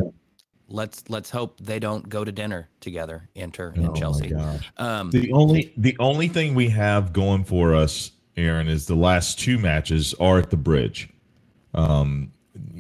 Let's 0.74 1.04
let's 1.08 1.30
hope 1.30 1.60
they 1.62 1.80
don't 1.80 2.10
go 2.10 2.26
to 2.26 2.32
dinner 2.32 2.68
together, 2.82 3.30
Inter 3.36 3.72
and 3.76 3.90
Oh, 3.90 3.94
Chelsea. 3.94 4.34
Um, 4.78 5.10
The 5.12 5.32
only 5.32 5.72
the 5.78 5.96
only 6.00 6.28
thing 6.28 6.56
we 6.56 6.68
have 6.70 7.14
going 7.14 7.46
for 7.46 7.76
us, 7.76 8.12
Aaron, 8.36 8.68
is 8.68 8.86
the 8.88 8.96
last 8.96 9.40
two 9.40 9.58
matches 9.60 10.14
are 10.20 10.40
at 10.40 10.50
the 10.50 10.58
bridge. 10.58 11.10
Um, 11.74 12.32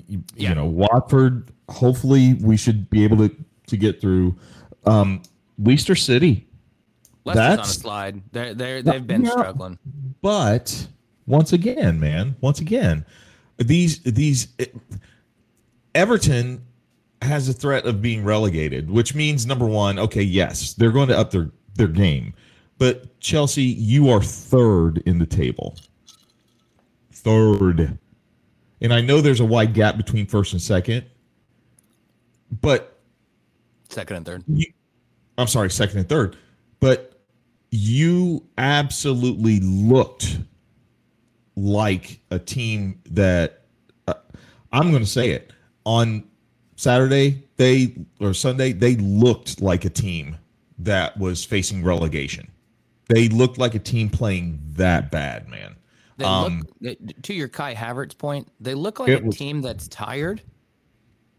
you, 0.07 0.23
Yeah. 0.35 0.49
you 0.49 0.55
know, 0.55 0.65
Watford. 0.65 1.49
Hopefully, 1.69 2.33
we 2.35 2.57
should 2.57 2.89
be 2.89 3.03
able 3.03 3.17
to 3.17 3.33
to 3.67 3.77
get 3.77 4.01
through. 4.01 4.35
Um, 4.85 5.21
Leicester 5.57 5.95
City, 5.95 6.45
Leicester's 7.25 7.45
on 7.45 7.53
a 7.53 7.55
that's- 7.57 7.77
slide. 7.77 8.21
They're 8.33 8.53
they 8.53 8.71
are 8.73 8.81
they've 8.81 9.07
been 9.07 9.23
Yeah. 9.23 9.31
struggling. 9.31 9.77
but 10.21 10.87
once 11.27 11.53
again, 11.53 11.99
man, 11.99 12.35
once 12.41 12.59
again, 12.59 13.05
these 13.57 13.99
these 13.99 14.47
Everton 15.95 16.63
has 17.25 17.49
a 17.49 17.53
threat 17.53 17.85
of 17.85 18.01
being 18.01 18.23
relegated, 18.23 18.89
which 18.89 19.15
means 19.15 19.45
number 19.45 19.65
one, 19.65 19.99
okay, 19.99 20.21
yes, 20.21 20.73
they're 20.73 20.91
going 20.91 21.09
to 21.09 21.17
up 21.17 21.31
their 21.31 21.51
their 21.75 21.87
game, 21.87 22.33
but 22.77 23.19
Chelsea, 23.19 23.63
you 23.63 24.09
are 24.09 24.21
third 24.21 25.01
in 25.05 25.17
the 25.17 25.25
table, 25.25 25.75
third, 27.11 27.97
and 28.81 28.93
I 28.93 29.01
know 29.01 29.21
there's 29.21 29.39
a 29.39 29.45
wide 29.45 29.73
gap 29.73 29.97
between 29.97 30.27
first 30.27 30.53
and 30.53 30.61
second, 30.61 31.05
but 32.61 32.99
Second 33.89 34.17
and 34.17 34.25
third. 34.25 34.43
you, 34.47 34.65
I'm 35.37 35.47
sorry, 35.47 35.69
second 35.69 35.99
and 35.99 36.09
third, 36.09 36.37
but 36.79 37.21
you 37.71 38.45
absolutely 38.57 39.59
looked 39.61 40.39
like 41.55 42.19
a 42.29 42.37
team 42.37 43.01
that 43.09 43.65
uh, 44.07 44.13
I'm 44.71 44.91
going 44.91 45.03
to 45.03 45.09
say 45.09 45.31
it 45.31 45.53
on 45.85 46.23
Saturday 46.87 47.41
they 47.55 47.95
or 48.19 48.33
Sunday 48.33 48.73
they 48.73 48.95
looked 48.97 49.61
like 49.61 49.85
a 49.85 49.89
team 49.89 50.35
that 50.79 51.17
was 51.17 51.45
facing 51.45 51.81
relegation. 51.81 52.49
They 53.07 53.29
looked 53.29 53.57
like 53.57 53.73
a 53.73 53.79
team 53.79 54.09
playing 54.09 54.59
that 54.73 55.09
bad, 55.09 55.47
man. 55.47 55.75
They 56.17 56.25
Um, 56.25 56.63
look 56.81 56.97
to 57.23 57.33
your 57.33 57.47
Kai 57.47 57.73
Havertz 57.73 58.17
point. 58.17 58.49
They 58.59 58.75
look 58.75 58.99
like 58.99 59.21
a 59.21 59.23
was- 59.25 59.37
team 59.37 59.61
that's 59.61 59.87
tired 59.87 60.41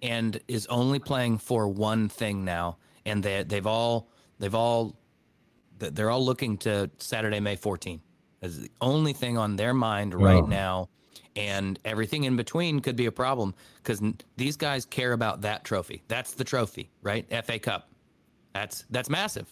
and 0.00 0.40
is 0.48 0.66
only 0.68 0.98
playing 0.98 1.38
for 1.38 1.68
one 1.68 2.08
thing 2.08 2.42
now. 2.44 2.78
And 3.04 3.22
they 3.22 3.42
they've 3.42 3.66
all 3.66 4.08
they've 4.38 4.54
all 4.54 4.96
they're 5.78 6.10
all 6.10 6.24
looking 6.24 6.56
to 6.58 6.90
Saturday, 6.98 7.40
May 7.40 7.56
14 7.56 8.00
as 8.40 8.60
the 8.60 8.70
only 8.80 9.12
thing 9.12 9.36
on 9.36 9.56
their 9.56 9.74
mind 9.74 10.14
right 10.14 10.42
Oh. 10.42 10.46
now. 10.46 10.88
And 11.37 11.78
everything 11.85 12.25
in 12.25 12.37
between 12.37 12.80
could 12.80 12.97
be 12.97 13.06
a 13.06 13.12
problem 13.12 13.54
because 13.83 14.00
these 14.37 14.56
guys 14.56 14.85
care 14.85 15.12
about 15.12 15.40
that 15.42 15.64
trophy. 15.64 16.02
That's 16.09 16.35
the 16.35 16.44
trophy, 16.44 16.90
right? 17.02 17.26
FA 17.44 17.59
Cup. 17.59 17.88
That's 18.52 18.85
that's 18.90 19.11
massive. 19.11 19.49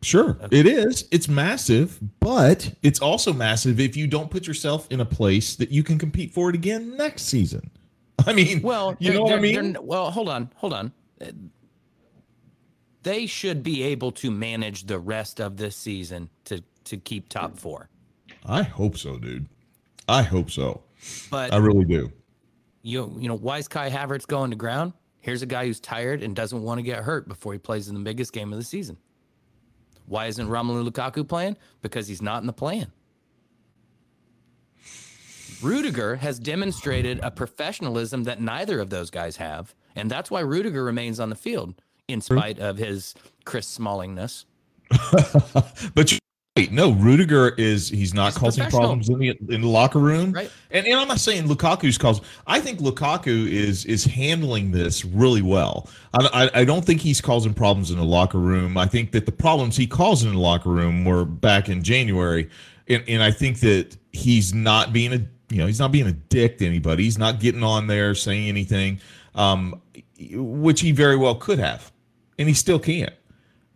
Sure, 0.00 0.36
it 0.52 0.66
is. 0.66 1.08
It's 1.10 1.28
massive, 1.28 1.98
but 2.20 2.72
it's 2.82 3.00
also 3.00 3.32
massive 3.32 3.80
if 3.80 3.96
you 3.96 4.06
don't 4.06 4.30
put 4.30 4.46
yourself 4.46 4.86
in 4.90 5.00
a 5.00 5.04
place 5.04 5.56
that 5.56 5.70
you 5.70 5.82
can 5.82 5.98
compete 5.98 6.32
for 6.32 6.48
it 6.48 6.54
again 6.54 6.96
next 6.96 7.24
season. 7.24 7.70
I 8.26 8.32
mean, 8.32 8.62
Well, 8.62 8.96
you 9.00 9.12
know 9.12 9.22
what 9.22 9.32
I 9.32 9.40
mean? 9.40 9.76
Well, 9.80 10.10
hold 10.10 10.28
on, 10.28 10.50
hold 10.56 10.72
on. 10.72 10.92
They 13.02 13.26
should 13.26 13.62
be 13.62 13.82
able 13.82 14.12
to 14.12 14.30
manage 14.30 14.86
the 14.86 14.98
rest 14.98 15.40
of 15.40 15.56
this 15.56 15.76
season 15.76 16.30
to 16.44 16.62
to 16.84 16.96
keep 16.96 17.28
top 17.28 17.58
four. 17.58 17.88
I 18.46 18.62
hope 18.62 18.96
so, 18.96 19.18
dude. 19.18 19.46
I 20.08 20.22
hope 20.22 20.50
so. 20.50 20.82
But 21.30 21.52
I 21.52 21.58
really 21.58 21.84
do. 21.84 22.12
you 22.82 23.14
you 23.18 23.28
know 23.28 23.36
why 23.36 23.58
is 23.58 23.68
Kai 23.68 23.90
Havertz 23.90 24.26
going 24.26 24.50
to 24.50 24.56
ground? 24.56 24.92
Here's 25.20 25.42
a 25.42 25.46
guy 25.46 25.66
who's 25.66 25.80
tired 25.80 26.22
and 26.22 26.34
doesn't 26.34 26.62
want 26.62 26.78
to 26.78 26.82
get 26.82 27.02
hurt 27.02 27.28
before 27.28 27.52
he 27.52 27.58
plays 27.58 27.88
in 27.88 27.94
the 27.94 28.00
biggest 28.00 28.32
game 28.32 28.52
of 28.52 28.58
the 28.58 28.64
season. 28.64 28.96
Why 30.06 30.26
isn't 30.26 30.48
Romelu 30.48 30.88
Lukaku 30.88 31.26
playing? 31.26 31.56
Because 31.82 32.08
he's 32.08 32.22
not 32.22 32.40
in 32.40 32.46
the 32.46 32.52
plan. 32.52 32.90
Rudiger 35.60 36.16
has 36.16 36.38
demonstrated 36.38 37.18
a 37.22 37.30
professionalism 37.30 38.24
that 38.24 38.40
neither 38.40 38.80
of 38.80 38.90
those 38.90 39.10
guys 39.10 39.36
have, 39.36 39.74
and 39.96 40.10
that's 40.10 40.30
why 40.30 40.40
Rudiger 40.40 40.84
remains 40.84 41.18
on 41.18 41.30
the 41.30 41.36
field 41.36 41.74
in 42.06 42.20
spite 42.20 42.58
of 42.58 42.78
his 42.78 43.14
Chris 43.44 43.76
Smallingness. 43.76 44.44
but 45.94 46.12
you 46.12 46.18
wait, 46.58 46.72
no, 46.72 46.92
Rudiger 46.92 47.50
is 47.50 47.88
he's 47.88 48.14
not 48.14 48.32
He's 48.32 48.38
causing 48.38 48.68
problems 48.68 49.08
in 49.08 49.18
the 49.18 49.28
in 49.48 49.60
the 49.60 49.68
locker 49.68 49.98
room. 49.98 50.32
Right. 50.32 50.50
And, 50.70 50.86
and 50.86 50.98
I'm 50.98 51.08
not 51.08 51.20
saying 51.20 51.44
Lukaku's 51.44 51.98
causing. 51.98 52.24
I 52.46 52.60
think 52.60 52.80
Lukaku 52.80 53.48
is 53.48 53.84
is 53.84 54.04
handling 54.04 54.72
this 54.72 55.04
really 55.04 55.42
well. 55.42 55.88
I, 56.14 56.50
I, 56.54 56.60
I 56.60 56.64
don't 56.64 56.84
think 56.84 57.00
he's 57.00 57.20
causing 57.20 57.54
problems 57.54 57.90
in 57.90 57.98
the 57.98 58.04
locker 58.04 58.38
room. 58.38 58.76
I 58.76 58.86
think 58.86 59.12
that 59.12 59.26
the 59.26 59.32
problems 59.32 59.76
he 59.76 59.86
caused 59.86 60.26
in 60.26 60.32
the 60.32 60.40
locker 60.40 60.70
room 60.70 61.04
were 61.04 61.24
back 61.24 61.68
in 61.68 61.82
January, 61.82 62.48
and, 62.88 63.02
and 63.08 63.22
I 63.22 63.30
think 63.30 63.60
that 63.60 63.96
he's 64.12 64.52
not 64.52 64.92
being 64.92 65.12
a 65.12 65.20
you 65.50 65.58
know 65.58 65.66
he's 65.66 65.80
not 65.80 65.92
being 65.92 66.06
a 66.06 66.12
dick 66.12 66.58
to 66.58 66.66
anybody. 66.66 67.04
He's 67.04 67.18
not 67.18 67.40
getting 67.40 67.62
on 67.62 67.86
there 67.86 68.14
saying 68.14 68.48
anything, 68.48 69.00
um, 69.34 69.80
which 70.32 70.80
he 70.80 70.92
very 70.92 71.16
well 71.16 71.36
could 71.36 71.58
have, 71.58 71.92
and 72.38 72.48
he 72.48 72.54
still 72.54 72.78
can't 72.78 73.12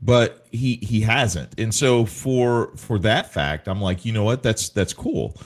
but 0.03 0.47
he 0.51 0.77
he 0.83 1.01
hasn't. 1.01 1.59
And 1.59 1.75
so 1.75 2.05
for 2.05 2.77
for 2.77 2.99
that 3.01 3.33
fact 3.33 3.69
i'm 3.69 3.81
like 3.81 4.05
you 4.05 4.13
know 4.13 4.25
what? 4.25 4.43
That's 4.43 4.69
that's 4.69 4.93
cool. 4.93 5.41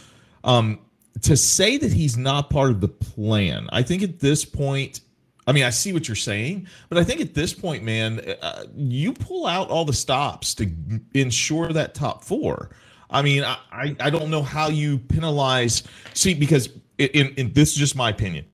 Um 0.44 0.80
to 1.22 1.36
say 1.36 1.76
that 1.78 1.92
he's 1.92 2.16
not 2.16 2.50
part 2.50 2.70
of 2.70 2.80
the 2.80 2.88
plan 2.88 3.66
i 3.72 3.82
think 3.82 4.02
at 4.02 4.18
this 4.20 4.44
point 4.44 5.00
i 5.46 5.52
mean 5.52 5.64
i 5.64 5.70
see 5.70 5.92
what 5.92 6.08
you're 6.08 6.14
saying 6.14 6.66
but 6.88 6.98
i 6.98 7.04
think 7.04 7.20
at 7.20 7.34
this 7.34 7.54
point 7.54 7.82
man 7.82 8.20
uh, 8.42 8.64
you 8.76 9.12
pull 9.12 9.46
out 9.46 9.68
all 9.68 9.84
the 9.84 9.92
stops 9.92 10.54
to 10.54 10.70
ensure 11.14 11.72
that 11.72 11.94
top 11.94 12.24
four. 12.24 12.70
I 13.10 13.22
mean 13.22 13.44
i 13.44 13.56
i, 13.72 13.96
I 14.00 14.10
don't 14.10 14.30
know 14.30 14.42
how 14.42 14.68
you 14.68 14.98
penalize 14.98 15.82
see 16.14 16.34
because 16.34 16.68
in, 16.98 17.34
in 17.36 17.52
this 17.52 17.72
is 17.72 17.76
just 17.76 17.96
my 17.96 18.10
opinion. 18.10 18.46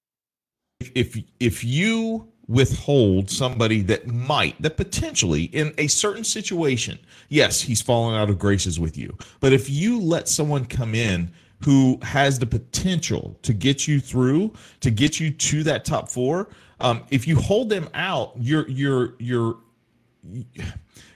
If 0.94 1.16
if 1.40 1.64
you 1.64 2.31
withhold 2.52 3.30
somebody 3.30 3.80
that 3.80 4.06
might 4.06 4.60
that 4.60 4.76
potentially 4.76 5.44
in 5.44 5.72
a 5.78 5.86
certain 5.86 6.22
situation 6.22 6.98
yes 7.28 7.62
he's 7.62 7.80
fallen 7.80 8.14
out 8.14 8.28
of 8.28 8.38
graces 8.38 8.78
with 8.78 8.96
you 8.96 9.16
but 9.40 9.52
if 9.52 9.70
you 9.70 9.98
let 10.00 10.28
someone 10.28 10.64
come 10.64 10.94
in 10.94 11.32
who 11.64 11.98
has 12.02 12.38
the 12.38 12.46
potential 12.46 13.38
to 13.42 13.52
get 13.52 13.88
you 13.88 14.00
through 14.00 14.52
to 14.80 14.90
get 14.90 15.18
you 15.18 15.30
to 15.30 15.62
that 15.62 15.84
top 15.84 16.10
four 16.10 16.48
um, 16.80 17.02
if 17.10 17.26
you 17.26 17.36
hold 17.36 17.68
them 17.68 17.88
out 17.94 18.32
you're 18.38 18.68
you're 18.68 19.14
you're 19.18 19.56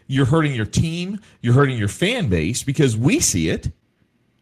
you're 0.06 0.26
hurting 0.26 0.54
your 0.54 0.66
team 0.66 1.20
you're 1.42 1.54
hurting 1.54 1.76
your 1.76 1.88
fan 1.88 2.28
base 2.28 2.62
because 2.62 2.96
we 2.96 3.20
see 3.20 3.50
it 3.50 3.70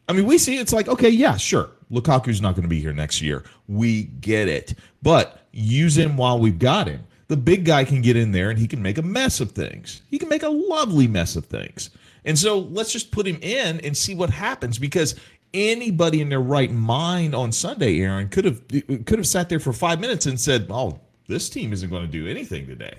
I 0.09 0.13
mean, 0.13 0.27
we 0.27 0.39
see 0.39 0.59
it's 0.59 0.73
like, 0.73 0.89
okay, 0.89 1.09
yeah, 1.09 1.37
sure. 1.37 1.71
Lukaku's 1.91 2.41
not 2.41 2.55
going 2.55 2.63
to 2.65 2.69
be 2.69 2.81
here 2.81 2.93
next 2.93 3.23
year. 3.23 3.43
We 3.69 4.05
get 4.05 4.49
it. 4.49 4.75
But 5.03 5.44
use 5.55 5.97
him 5.97 6.17
while 6.17 6.39
we've 6.39 6.59
got 6.59 6.89
him. 6.89 7.05
The 7.29 7.37
big 7.37 7.65
guy 7.65 7.85
can 7.85 8.03
get 8.03 8.17
in 8.17 8.33
there 8.33 8.51
and 8.51 8.59
he 8.59 8.67
can 8.67 8.83
make 8.83 8.99
a 8.99 9.03
mess 9.03 9.41
of 9.41 9.53
things. 9.53 10.03
He 10.11 10.19
can 10.19 10.29
make 10.29 10.43
a 10.43 10.49
lovely 10.49 11.09
mess 11.09 11.37
of 11.37 11.47
things. 11.47 11.91
And 12.25 12.39
so 12.39 12.59
let's 12.59 12.93
just 12.93 13.11
put 13.11 13.27
him 13.27 13.39
in 13.41 13.81
and 13.81 13.97
see 13.97 14.15
what 14.15 14.31
happens 14.31 14.79
because 14.79 15.15
anybody 15.53 16.21
in 16.21 16.29
their 16.29 16.41
right 16.41 16.71
mind 16.71 17.35
on 17.35 17.53
Sunday, 17.53 18.01
Aaron, 18.01 18.29
could 18.29 18.45
have 18.45 18.67
could 18.69 19.19
have 19.19 19.27
sat 19.27 19.49
there 19.49 19.61
for 19.61 19.73
5 19.73 20.01
minutes 20.01 20.27
and 20.27 20.39
said, 20.39 20.67
"Oh, 20.71 20.99
this 21.29 21.49
team 21.49 21.73
isn't 21.73 21.91
going 21.91 22.03
to 22.03 22.11
do 22.11 22.27
anything 22.27 22.67
today." 22.67 22.99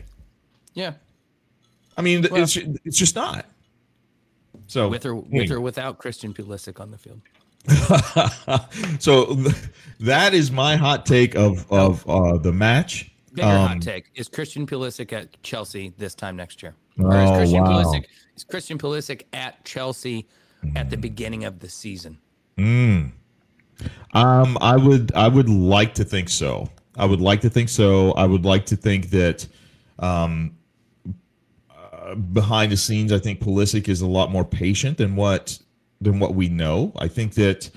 Yeah, 0.74 0.94
I 1.98 2.02
mean, 2.02 2.26
Well- 2.30 2.44
it's 2.44 2.56
it's 2.58 2.98
just 2.98 3.16
not. 3.16 3.46
So 4.68 4.90
with 4.90 5.06
or 5.06 5.16
with 5.16 5.52
or 5.52 5.62
without 5.62 5.98
Christian 6.00 6.34
Pulisic 6.34 6.80
on 6.80 6.92
the 6.92 6.98
field. 6.98 7.22
so 9.00 9.38
that 10.00 10.34
is 10.34 10.52
my 10.52 10.76
hot 10.76 11.06
take 11.06 11.36
of 11.36 11.70
of 11.72 12.08
uh, 12.10 12.38
the 12.38 12.52
match. 12.52 13.12
Bigger 13.34 13.48
Um, 13.48 13.68
hot 13.68 13.82
take 13.82 14.06
is 14.16 14.28
Christian 14.28 14.66
Pulisic 14.66 15.14
at 15.14 15.42
Chelsea 15.44 15.94
this 15.98 16.16
time 16.16 16.36
next 16.36 16.64
year. 16.64 16.76
Or 17.00 17.16
is 17.22 17.30
Oh, 17.30 17.36
Christian 17.36 17.64
wow. 17.64 17.84
Pulisic 17.84 18.06
is 18.36 18.44
Christian 18.44 18.78
Pulisic 18.78 19.24
at 19.34 19.64
Chelsea 19.66 20.28
at 20.76 20.90
the 20.90 20.98
beginning 20.98 21.44
of 21.44 21.60
the 21.60 21.70
season? 21.70 22.18
Um, 22.58 23.14
I 24.62 24.78
would 24.78 25.12
I 25.14 25.28
would 25.28 25.50
like 25.50 25.94
to 25.96 26.04
think 26.04 26.30
so. 26.30 26.70
I 26.98 27.06
would 27.06 27.22
like 27.22 27.42
to 27.42 27.50
think 27.50 27.70
so. 27.70 28.12
I 28.14 28.26
would 28.26 28.46
like 28.46 28.66
to 28.68 28.76
think 28.78 29.10
that 29.10 29.46
um, 30.00 30.56
uh, 31.70 32.16
behind 32.16 32.72
the 32.72 32.78
scenes, 32.78 33.12
I 33.12 33.20
think 33.20 33.42
Pulisic 33.42 33.90
is 33.90 34.00
a 34.02 34.08
lot 34.08 34.32
more 34.32 34.46
patient 34.46 34.98
than 34.98 35.16
what 35.18 35.60
than 36.02 36.20
what 36.20 36.36
we 36.36 36.50
know. 36.50 36.94
I 36.98 37.08
think 37.08 37.34
that 37.36 37.70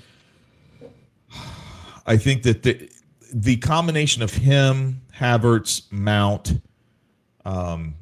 I 2.05 2.17
think 2.17 2.43
that 2.43 2.63
the 2.63 2.89
the 3.33 3.57
combination 3.57 4.23
of 4.23 4.33
him, 4.33 5.01
Havertz, 5.15 5.91
Mount, 5.91 6.61
um, 7.45 7.95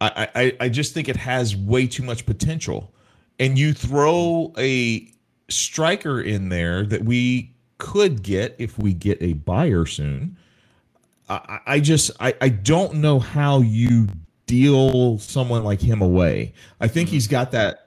I, 0.00 0.28
I 0.34 0.56
I 0.60 0.68
just 0.68 0.94
think 0.94 1.08
it 1.08 1.16
has 1.16 1.56
way 1.56 1.86
too 1.86 2.02
much 2.02 2.26
potential. 2.26 2.94
And 3.38 3.58
you 3.58 3.72
throw 3.72 4.52
a 4.58 5.10
striker 5.48 6.20
in 6.20 6.48
there 6.50 6.84
that 6.86 7.04
we 7.04 7.54
could 7.78 8.22
get 8.22 8.54
if 8.58 8.78
we 8.78 8.92
get 8.94 9.20
a 9.22 9.34
buyer 9.34 9.86
soon. 9.86 10.36
I, 11.28 11.60
I 11.66 11.80
just 11.80 12.10
I, 12.20 12.34
I 12.40 12.48
don't 12.50 12.96
know 12.96 13.18
how 13.18 13.60
you 13.60 14.08
deal 14.46 15.18
someone 15.18 15.64
like 15.64 15.80
him 15.80 16.02
away. 16.02 16.54
I 16.80 16.88
think 16.88 17.08
he's 17.08 17.28
got 17.28 17.52
that 17.52 17.79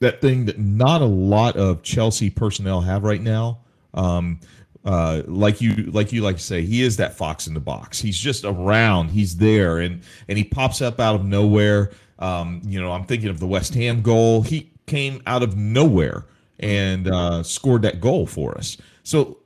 that 0.00 0.20
thing 0.20 0.44
that 0.46 0.58
not 0.58 1.02
a 1.02 1.06
lot 1.06 1.56
of 1.56 1.82
Chelsea 1.82 2.30
personnel 2.30 2.80
have 2.80 3.04
right 3.04 3.22
now. 3.22 3.58
Um, 3.94 4.40
uh, 4.84 5.22
like 5.26 5.60
you 5.60 5.72
like 5.92 6.12
you 6.12 6.22
like 6.22 6.36
to 6.36 6.42
say, 6.42 6.62
he 6.62 6.82
is 6.82 6.96
that 6.98 7.16
fox 7.16 7.46
in 7.46 7.54
the 7.54 7.60
box. 7.60 8.00
He's 8.00 8.18
just 8.18 8.44
around. 8.44 9.08
He's 9.08 9.36
there, 9.36 9.78
and 9.78 10.02
and 10.28 10.36
he 10.36 10.44
pops 10.44 10.82
up 10.82 11.00
out 11.00 11.14
of 11.14 11.24
nowhere. 11.24 11.92
Um, 12.18 12.60
you 12.64 12.80
know, 12.80 12.92
I'm 12.92 13.04
thinking 13.04 13.28
of 13.30 13.40
the 13.40 13.46
West 13.46 13.74
Ham 13.74 14.02
goal. 14.02 14.42
He 14.42 14.70
came 14.86 15.22
out 15.26 15.42
of 15.42 15.56
nowhere 15.56 16.26
and 16.60 17.08
uh, 17.08 17.42
scored 17.42 17.82
that 17.82 18.00
goal 18.00 18.26
for 18.26 18.56
us. 18.56 18.76
So 19.02 19.38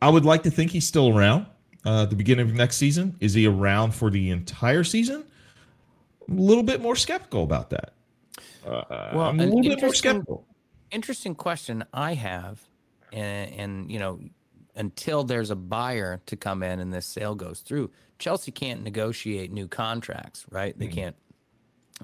I 0.00 0.08
would 0.08 0.24
like 0.24 0.42
to 0.44 0.50
think 0.50 0.70
he's 0.70 0.86
still 0.86 1.16
around 1.16 1.46
uh, 1.84 2.02
at 2.02 2.10
the 2.10 2.16
beginning 2.16 2.48
of 2.48 2.54
next 2.54 2.76
season. 2.76 3.16
Is 3.20 3.34
he 3.34 3.46
around 3.46 3.94
for 3.94 4.10
the 4.10 4.30
entire 4.30 4.84
season? 4.84 5.24
A 6.28 6.32
little 6.32 6.62
bit 6.62 6.80
more 6.80 6.96
skeptical 6.96 7.42
about 7.42 7.70
that. 7.70 7.94
Uh, 8.66 8.82
well, 9.14 9.28
I'm 9.28 9.40
a 9.40 9.44
little 9.46 9.62
bit 9.62 9.80
more 9.80 9.94
skeptical. 9.94 10.46
Interesting 10.90 11.34
question 11.34 11.84
I 11.92 12.14
have, 12.14 12.60
and, 13.12 13.52
and 13.52 13.92
you 13.92 13.98
know, 13.98 14.20
until 14.74 15.24
there's 15.24 15.50
a 15.50 15.56
buyer 15.56 16.20
to 16.26 16.36
come 16.36 16.62
in 16.62 16.80
and 16.80 16.92
this 16.92 17.06
sale 17.06 17.34
goes 17.34 17.60
through, 17.60 17.90
Chelsea 18.18 18.50
can't 18.50 18.82
negotiate 18.82 19.52
new 19.52 19.68
contracts, 19.68 20.46
right? 20.50 20.78
They 20.78 20.86
mm 20.86 20.94
can't 20.94 21.16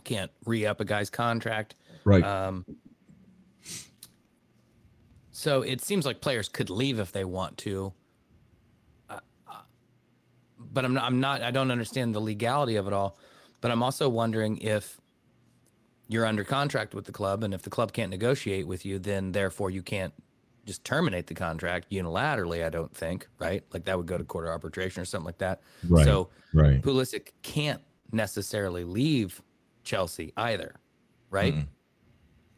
can't 0.02 0.30
re 0.44 0.66
up 0.66 0.80
a 0.80 0.84
guy's 0.84 1.08
contract, 1.08 1.76
right? 2.04 2.25
Um, 2.25 2.64
so 5.30 5.62
it 5.62 5.80
seems 5.80 6.06
like 6.06 6.20
players 6.20 6.49
could 6.49 6.70
leave 6.70 6.99
if 7.00 7.12
they 7.12 7.25
want 7.25 7.58
to. 7.58 7.92
Uh, 9.11 9.18
uh, 9.49 9.62
but 10.58 10.84
I'm 10.84 10.94
not, 10.94 11.04
I'm 11.04 11.20
not, 11.20 11.42
I 11.42 11.50
don't 11.50 11.70
understand 11.70 12.14
the 12.14 12.20
legality 12.20 12.76
of 12.76 12.87
it 12.87 12.92
all. 12.92 13.18
But 13.61 13.70
I'm 13.70 13.82
also 13.82 14.08
wondering 14.08 14.58
if 14.58 15.00
you're 16.08 16.26
under 16.26 16.44
contract 16.44 16.94
with 16.94 17.04
the 17.04 17.12
club 17.12 17.42
and 17.44 17.54
if 17.54 17.62
the 17.62 17.70
club 17.70 17.92
can't 17.92 18.11
negotiate 18.11 18.66
with 18.66 18.84
you, 18.84 18.99
then 18.99 19.32
therefore 19.32 19.70
you 19.70 19.82
can't 19.82 20.12
just 20.66 20.84
terminate 20.84 21.26
the 21.26 21.34
contract 21.34 21.90
unilaterally, 21.90 22.64
I 22.64 22.68
don't 22.68 22.94
think, 22.94 23.28
right? 23.38 23.62
Like 23.73 23.84
that 23.84 23.96
would 23.96 24.06
go 24.06 24.18
to 24.18 24.25
court 24.25 24.46
of 24.46 24.50
arbitration 24.50 25.02
or 25.02 25.04
something 25.04 25.26
like 25.26 25.38
that. 25.38 25.61
Right. 25.88 26.04
So 26.04 26.30
right. 26.52 26.80
Pulisic 26.80 27.32
can't 27.42 27.80
necessarily 28.12 28.84
leave 28.84 29.42
Chelsea 29.82 30.32
either, 30.37 30.75
right? 31.30 31.54
Mm. 31.54 31.66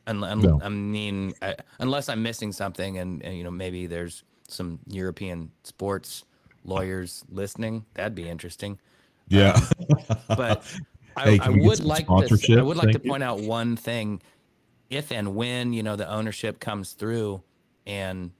Un- 0.08 0.24
un- 0.24 0.40
no. 0.40 0.60
I 0.62 0.68
mean, 0.68 1.34
I, 1.42 1.56
unless 1.80 2.08
I'm 2.08 2.22
missing 2.22 2.52
something, 2.52 2.98
and, 2.98 3.22
and, 3.22 3.36
you 3.36 3.42
know 3.42 3.50
maybe 3.50 3.86
there's 3.86 4.22
some 4.46 4.78
European 4.86 5.50
sports 5.64 6.24
lawyers 6.64 7.24
listening. 7.28 7.84
That'd 7.94 8.14
be 8.14 8.28
interesting. 8.28 8.78
Yeah, 9.28 9.58
um, 9.90 10.08
but 10.28 10.78
hey, 11.24 11.38
I 11.40 11.48
would 11.48 11.84
like 11.84 12.06
to. 12.06 12.58
I 12.58 12.62
would 12.62 12.76
like 12.76 12.86
Thank 12.92 13.02
to 13.02 13.08
point 13.08 13.22
you. 13.22 13.28
out 13.28 13.40
one 13.40 13.76
thing: 13.76 14.20
if 14.90 15.10
and 15.10 15.34
when 15.34 15.72
you 15.72 15.82
know 15.82 15.96
the 15.96 16.08
ownership 16.08 16.60
comes 16.60 16.92
through, 16.92 17.42
and 17.86 18.32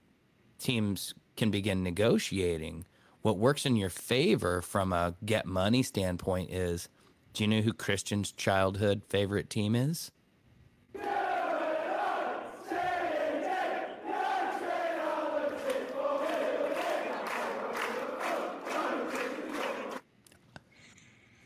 teams 0.59 1.13
can 1.35 1.51
begin 1.51 1.83
negotiating, 1.83 2.85
what 3.21 3.37
works 3.37 3.65
in 3.65 3.75
your 3.75 3.89
favor 3.89 4.61
from 4.61 4.93
a 4.93 5.15
get 5.25 5.45
money 5.45 5.83
standpoint 5.83 6.51
is: 6.51 6.89
do 7.33 7.43
you 7.43 7.47
know 7.47 7.61
who 7.61 7.73
Christian's 7.73 8.31
childhood 8.31 9.03
favorite 9.09 9.49
team 9.49 9.75
is? 9.75 10.11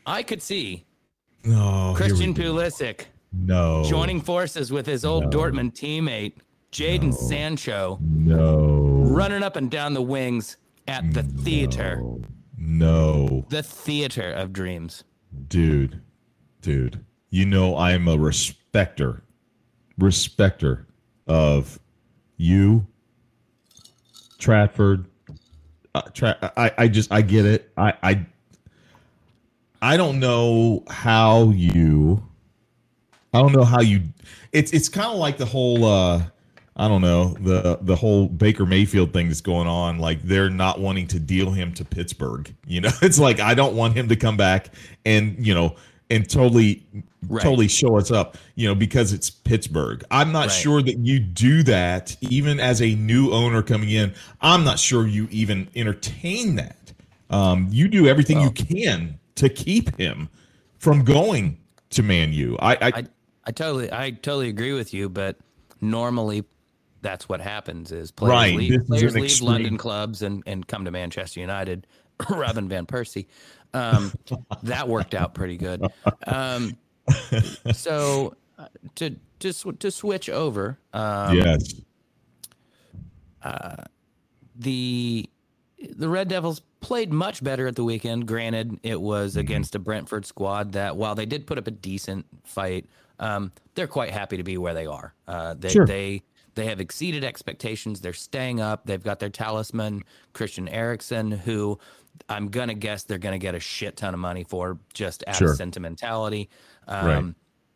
I 0.05 0.23
could 0.23 0.41
see 0.41 0.85
no, 1.43 1.93
Christian 1.95 2.33
Pulisic 2.33 3.05
no 3.33 3.83
joining 3.85 4.19
forces 4.21 4.71
with 4.71 4.85
his 4.85 5.05
old 5.05 5.25
no. 5.25 5.29
Dortmund 5.29 5.73
teammate 5.73 6.33
Jadon 6.71 7.11
no. 7.11 7.11
Sancho. 7.11 7.99
No, 8.01 9.03
running 9.05 9.43
up 9.43 9.55
and 9.55 9.69
down 9.69 9.93
the 9.93 10.01
wings 10.01 10.57
at 10.87 11.13
the 11.13 11.23
theater. 11.23 12.01
No, 12.57 13.45
the 13.49 13.63
theater 13.63 14.31
of 14.31 14.53
dreams. 14.53 15.03
Dude, 15.47 16.01
dude, 16.61 17.03
you 17.29 17.45
know 17.45 17.77
I'm 17.77 18.07
a 18.07 18.17
respecter, 18.17 19.23
respecter 19.97 20.87
of 21.27 21.79
you, 22.37 22.87
Trafford. 24.37 25.07
Uh, 25.93 26.01
Tra- 26.13 26.53
I, 26.55 26.71
I 26.77 26.87
just 26.87 27.11
I 27.11 27.21
get 27.21 27.45
it. 27.45 27.71
I, 27.75 27.93
I 28.01 28.25
I 29.81 29.97
don't 29.97 30.19
know 30.19 30.83
how 30.89 31.49
you 31.49 32.23
I 33.33 33.39
don't 33.39 33.53
know 33.53 33.63
how 33.63 33.81
you 33.81 34.03
it's 34.51 34.71
it's 34.71 34.89
kind 34.89 35.11
of 35.11 35.17
like 35.17 35.37
the 35.37 35.45
whole 35.45 35.85
uh 35.85 36.23
I 36.75 36.87
don't 36.87 37.01
know 37.01 37.35
the 37.39 37.79
the 37.81 37.95
whole 37.95 38.27
Baker 38.27 38.65
Mayfield 38.65 39.13
thing 39.13 39.27
that's 39.27 39.41
going 39.41 39.67
on. 39.67 39.99
Like 39.99 40.21
they're 40.23 40.49
not 40.49 40.79
wanting 40.79 41.07
to 41.07 41.19
deal 41.19 41.51
him 41.51 41.73
to 41.73 41.85
Pittsburgh. 41.85 42.53
You 42.65 42.81
know, 42.81 42.91
it's 43.01 43.19
like 43.19 43.39
I 43.39 43.53
don't 43.53 43.75
want 43.75 43.95
him 43.95 44.07
to 44.09 44.15
come 44.15 44.37
back 44.37 44.69
and 45.05 45.45
you 45.45 45.53
know 45.53 45.75
and 46.09 46.29
totally 46.29 46.85
right. 47.27 47.43
totally 47.43 47.67
show 47.67 47.97
us 47.97 48.11
up. 48.11 48.37
You 48.55 48.67
know, 48.67 48.75
because 48.75 49.13
it's 49.13 49.29
Pittsburgh. 49.29 50.03
I'm 50.11 50.31
not 50.31 50.47
right. 50.47 50.51
sure 50.51 50.81
that 50.81 50.97
you 50.99 51.19
do 51.19 51.63
that 51.63 52.15
even 52.21 52.59
as 52.59 52.81
a 52.81 52.95
new 52.95 53.31
owner 53.31 53.61
coming 53.61 53.89
in. 53.89 54.13
I'm 54.41 54.63
not 54.63 54.79
sure 54.79 55.07
you 55.07 55.27
even 55.31 55.69
entertain 55.75 56.55
that. 56.55 56.93
Um, 57.29 57.67
you 57.69 57.87
do 57.87 58.07
everything 58.07 58.37
well, 58.37 58.47
you 58.47 58.65
can 58.65 59.19
to 59.41 59.49
keep 59.49 59.95
him 59.97 60.29
from 60.77 61.03
going 61.03 61.57
to 61.89 62.03
Man 62.03 62.31
U. 62.31 62.55
I, 62.59 62.73
I, 62.73 62.77
I, 62.81 63.03
I 63.45 63.51
totally, 63.51 63.91
I 63.91 64.11
totally 64.11 64.49
agree 64.49 64.73
with 64.73 64.93
you, 64.93 65.09
but 65.09 65.35
normally 65.81 66.45
that's 67.01 67.27
what 67.27 67.41
happens 67.41 67.91
is 67.91 68.11
players 68.11 68.31
right. 68.31 68.55
leave, 68.55 68.85
players 68.85 69.15
leave 69.15 69.23
extreme... 69.23 69.49
London 69.49 69.77
clubs 69.77 70.21
and, 70.21 70.43
and 70.45 70.67
come 70.67 70.85
to 70.85 70.91
Manchester 70.91 71.39
United. 71.39 71.87
Robin 72.29 72.69
van 72.69 72.85
Persie, 72.85 73.25
um, 73.73 74.13
that 74.61 74.87
worked 74.87 75.15
out 75.15 75.33
pretty 75.33 75.57
good. 75.57 75.83
Um, 76.27 76.77
so 77.73 78.35
to 78.93 79.15
to 79.39 79.53
to 79.73 79.89
switch 79.89 80.29
over, 80.29 80.77
um, 80.93 81.35
yes, 81.35 81.81
uh, 83.41 83.85
the 84.55 85.27
the 85.95 86.07
Red 86.07 86.27
Devils 86.27 86.61
played 86.81 87.13
much 87.13 87.43
better 87.43 87.67
at 87.67 87.75
the 87.75 87.83
weekend. 87.83 88.27
Granted, 88.27 88.79
it 88.83 88.99
was 88.99 89.31
mm-hmm. 89.31 89.39
against 89.39 89.75
a 89.75 89.79
Brentford 89.79 90.25
squad 90.25 90.73
that, 90.73 90.97
while 90.97 91.15
they 91.15 91.25
did 91.25 91.47
put 91.47 91.57
up 91.57 91.67
a 91.67 91.71
decent 91.71 92.25
fight, 92.43 92.87
um, 93.19 93.51
they're 93.75 93.87
quite 93.87 94.11
happy 94.11 94.37
to 94.37 94.43
be 94.43 94.57
where 94.57 94.73
they 94.73 94.87
are. 94.87 95.13
Uh, 95.27 95.55
they, 95.57 95.69
sure. 95.69 95.85
they 95.85 96.23
they 96.55 96.65
have 96.65 96.81
exceeded 96.81 97.23
expectations. 97.23 98.01
They're 98.01 98.13
staying 98.13 98.59
up. 98.59 98.85
They've 98.85 99.01
got 99.01 99.19
their 99.19 99.29
talisman, 99.29 100.03
Christian 100.33 100.67
Eriksen, 100.67 101.31
who 101.31 101.79
I'm 102.27 102.49
gonna 102.49 102.73
guess 102.73 103.03
they're 103.03 103.17
gonna 103.17 103.37
get 103.37 103.55
a 103.55 103.59
shit 103.59 103.95
ton 103.95 104.13
of 104.13 104.19
money 104.19 104.43
for 104.43 104.77
just 104.93 105.23
out 105.27 105.37
sure. 105.37 105.51
of 105.51 105.57
sentimentality. 105.57 106.49
Um, 106.87 107.07
right. 107.07 107.35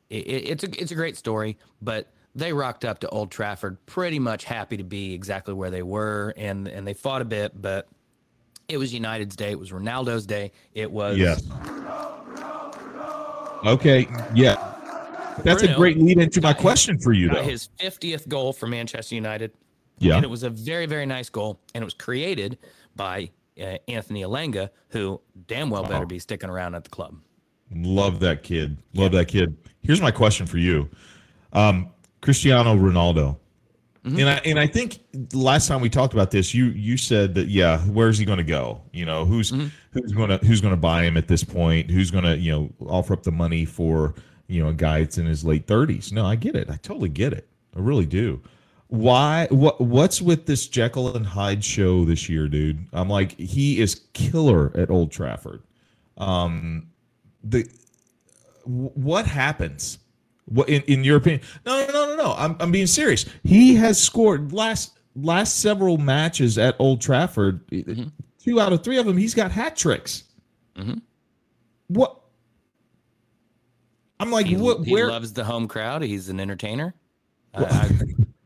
It, 0.09 0.49
it's 0.49 0.63
a 0.63 0.81
it's 0.81 0.91
a 0.91 0.95
great 0.95 1.15
story, 1.15 1.57
but 1.81 2.11
they 2.33 2.51
rocked 2.51 2.83
up 2.83 2.99
to 2.99 3.09
Old 3.09 3.31
Trafford 3.31 3.83
pretty 3.85 4.19
much 4.19 4.43
happy 4.43 4.75
to 4.77 4.83
be 4.83 5.13
exactly 5.13 5.53
where 5.53 5.71
they 5.71 5.83
were, 5.83 6.33
and 6.35 6.67
and 6.67 6.85
they 6.85 6.93
fought 6.93 7.21
a 7.21 7.25
bit, 7.25 7.59
but 7.61 7.87
it 8.67 8.77
was 8.77 8.93
United's 8.93 9.35
day. 9.35 9.51
It 9.51 9.59
was 9.59 9.71
Ronaldo's 9.71 10.25
day. 10.25 10.51
It 10.73 10.91
was. 10.91 11.17
Yes. 11.17 11.43
Okay. 13.65 14.07
Yeah. 14.33 14.73
That's 15.43 15.61
Bruno, 15.61 15.73
a 15.73 15.77
great 15.77 15.97
lead 15.97 16.19
into 16.19 16.41
my 16.41 16.53
question 16.53 16.97
for 16.97 17.11
you, 17.11 17.29
though. 17.29 17.43
His 17.43 17.69
50th 17.79 18.27
goal 18.27 18.53
for 18.53 18.67
Manchester 18.67 19.15
United. 19.15 19.51
Yeah. 19.99 20.15
And 20.15 20.23
it 20.23 20.29
was 20.29 20.43
a 20.43 20.49
very, 20.49 20.85
very 20.85 21.05
nice 21.05 21.29
goal. 21.29 21.59
And 21.73 21.81
it 21.81 21.85
was 21.85 21.93
created 21.93 22.57
by 22.95 23.29
uh, 23.59 23.77
Anthony 23.87 24.23
Elanga, 24.23 24.69
who 24.89 25.19
damn 25.47 25.69
well 25.69 25.83
better 25.83 26.05
be 26.05 26.19
sticking 26.19 26.49
around 26.49 26.75
at 26.75 26.83
the 26.83 26.89
club. 26.89 27.17
Love 27.71 28.19
that 28.19 28.43
kid. 28.43 28.77
Love 28.93 29.13
yeah. 29.13 29.19
that 29.19 29.25
kid. 29.25 29.57
Here's 29.81 30.01
my 30.01 30.11
question 30.11 30.45
for 30.45 30.57
you 30.57 30.89
um, 31.53 31.89
Cristiano 32.21 32.75
Ronaldo. 32.75 33.37
Mm-hmm. 34.05 34.19
And 34.19 34.29
I 34.29 34.41
and 34.45 34.59
I 34.59 34.67
think 34.67 34.99
last 35.33 35.67
time 35.67 35.81
we 35.81 35.89
talked 35.89 36.13
about 36.13 36.29
this, 36.29 36.53
you 36.53 36.65
you 36.67 36.95
said 36.95 37.33
that 37.35 37.47
yeah, 37.47 37.79
where's 37.85 38.19
he 38.19 38.25
going 38.25 38.37
to 38.37 38.43
go? 38.43 38.81
You 38.93 39.03
know, 39.03 39.25
who's 39.25 39.51
mm-hmm. 39.51 39.67
who's 39.91 40.11
going 40.11 40.29
to 40.29 40.37
who's 40.45 40.61
going 40.61 40.73
to 40.73 40.79
buy 40.79 41.03
him 41.03 41.17
at 41.17 41.27
this 41.27 41.43
point? 41.43 41.89
Who's 41.89 42.11
going 42.11 42.23
to 42.23 42.37
you 42.37 42.51
know 42.51 42.69
offer 42.85 43.13
up 43.13 43.23
the 43.23 43.31
money 43.31 43.65
for 43.65 44.13
you 44.47 44.61
know 44.61 44.69
a 44.69 44.73
guy 44.73 44.99
that's 44.99 45.17
in 45.17 45.25
his 45.25 45.43
late 45.43 45.65
thirties? 45.65 46.11
No, 46.11 46.23
I 46.23 46.35
get 46.35 46.55
it. 46.55 46.69
I 46.69 46.75
totally 46.77 47.09
get 47.09 47.33
it. 47.33 47.47
I 47.75 47.79
really 47.79 48.05
do. 48.05 48.41
Why? 48.89 49.47
What? 49.49 49.81
What's 49.81 50.21
with 50.21 50.45
this 50.45 50.67
Jekyll 50.67 51.15
and 51.15 51.25
Hyde 51.25 51.63
show 51.63 52.05
this 52.05 52.29
year, 52.29 52.47
dude? 52.47 52.85
I'm 52.93 53.09
like, 53.09 53.31
he 53.39 53.79
is 53.79 54.01
killer 54.13 54.71
at 54.77 54.91
Old 54.91 55.11
Trafford. 55.11 55.63
Um, 56.19 56.89
the 57.43 57.67
what 58.65 59.25
happens? 59.25 59.97
What 60.45 60.69
in, 60.69 60.81
in 60.83 61.03
your 61.03 61.17
opinion? 61.17 61.41
No, 61.65 61.85
no, 61.85 61.91
no, 61.91 62.07
no, 62.07 62.15
no. 62.15 62.33
I'm 62.37 62.55
I'm 62.59 62.71
being 62.71 62.87
serious. 62.87 63.25
He 63.43 63.75
has 63.75 64.01
scored 64.01 64.53
last 64.53 64.99
last 65.15 65.59
several 65.59 65.97
matches 65.97 66.57
at 66.57 66.75
Old 66.79 67.01
Trafford. 67.01 67.65
Mm-hmm. 67.67 68.09
two 68.39 68.59
out 68.61 68.71
of 68.73 68.83
three 68.83 68.97
of 68.97 69.05
them, 69.05 69.17
he's 69.17 69.33
got 69.33 69.51
hat 69.51 69.75
tricks. 69.75 70.25
Mhm. 70.77 71.01
What? 71.87 72.21
I'm 74.19 74.31
like, 74.31 74.45
He, 74.45 74.55
what? 74.55 74.85
he 74.85 74.93
Where? 74.93 75.09
loves 75.09 75.33
the 75.33 75.43
home 75.43 75.67
crowd. 75.67 76.01
He's 76.01 76.29
an 76.29 76.39
entertainer. 76.39 76.95
I, 77.53 77.89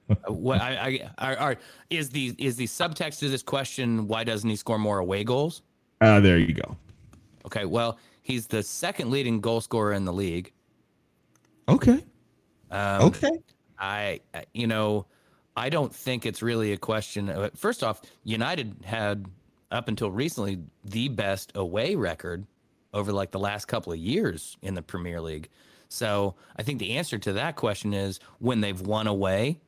I, 0.10 0.30
what 0.32 0.62
I, 0.62 1.10
I, 1.18 1.34
are, 1.34 1.38
are, 1.38 1.56
is 1.90 2.10
the 2.10 2.36
is 2.38 2.56
the 2.56 2.66
subtext 2.66 3.20
to 3.20 3.30
this 3.30 3.44
question? 3.44 4.08
Why 4.08 4.24
doesn't 4.24 4.50
he 4.50 4.56
score 4.56 4.80
more 4.80 5.00
away 5.00 5.24
goals? 5.24 5.62
Uh, 6.02 6.20
there 6.20 6.38
you 6.38 6.54
go. 6.54 6.78
Okay, 7.46 7.66
well, 7.66 7.98
he's 8.22 8.48
the 8.48 8.64
second 8.64 9.12
leading 9.12 9.42
goal 9.42 9.62
scorer 9.62 9.94
in 9.94 10.06
the 10.06 10.14
league. 10.14 10.52
Okay. 11.70 12.04
Um, 12.72 13.02
Okay. 13.04 13.32
I, 13.78 14.20
you 14.54 14.68
know, 14.68 15.06
I 15.56 15.70
don't 15.70 15.94
think 15.94 16.26
it's 16.26 16.42
really 16.42 16.74
a 16.74 16.78
question. 16.78 17.30
Of, 17.30 17.54
first 17.58 17.84
off, 17.84 18.02
United 18.24 18.76
had 18.84 19.26
up 19.72 19.88
until 19.88 20.12
recently 20.12 20.60
the 20.84 21.08
best 21.10 21.52
away 21.56 21.96
record 21.96 22.46
over 22.94 23.14
like 23.14 23.32
the 23.32 23.40
last 23.40 23.66
couple 23.66 23.94
of 23.94 24.00
years 24.00 24.58
in 24.62 24.74
the 24.74 24.82
Premier 24.82 25.22
League. 25.22 25.50
So 25.88 26.36
I 26.56 26.64
think 26.64 26.80
the 26.80 26.98
answer 26.98 27.18
to 27.20 27.34
that 27.34 27.56
question 27.56 27.94
is 27.94 28.20
when 28.40 28.62
they've 28.62 28.80
won 28.80 29.08
away, 29.08 29.60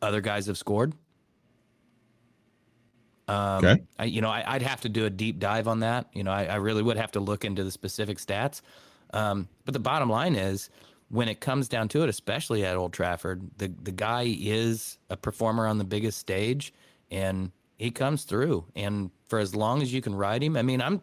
other 0.00 0.20
guys 0.20 0.46
have 0.46 0.58
scored. 0.58 0.92
Um, 3.28 3.64
Okay. 3.64 3.82
I, 3.98 4.04
you 4.04 4.20
know, 4.20 4.28
I, 4.28 4.44
I'd 4.46 4.62
have 4.62 4.82
to 4.82 4.88
do 4.88 5.06
a 5.06 5.10
deep 5.10 5.38
dive 5.38 5.68
on 5.68 5.80
that. 5.80 6.08
You 6.12 6.24
know, 6.24 6.32
I, 6.32 6.44
I 6.46 6.56
really 6.56 6.82
would 6.82 6.96
have 6.96 7.12
to 7.12 7.20
look 7.20 7.44
into 7.44 7.64
the 7.64 7.70
specific 7.70 8.18
stats. 8.18 8.60
Um, 9.14 9.48
but 9.64 9.74
the 9.74 9.80
bottom 9.80 10.10
line 10.10 10.34
is, 10.36 10.70
when 11.12 11.28
it 11.28 11.40
comes 11.40 11.68
down 11.68 11.88
to 11.88 12.02
it, 12.02 12.08
especially 12.08 12.64
at 12.64 12.74
Old 12.74 12.94
Trafford, 12.94 13.42
the 13.58 13.70
the 13.82 13.92
guy 13.92 14.34
is 14.40 14.98
a 15.10 15.16
performer 15.16 15.66
on 15.66 15.76
the 15.76 15.84
biggest 15.84 16.18
stage, 16.18 16.72
and 17.10 17.52
he 17.76 17.90
comes 17.90 18.24
through. 18.24 18.64
And 18.74 19.10
for 19.28 19.38
as 19.38 19.54
long 19.54 19.82
as 19.82 19.92
you 19.92 20.00
can 20.00 20.14
ride 20.14 20.42
him, 20.42 20.56
I 20.56 20.62
mean, 20.62 20.80
I'm 20.80 21.02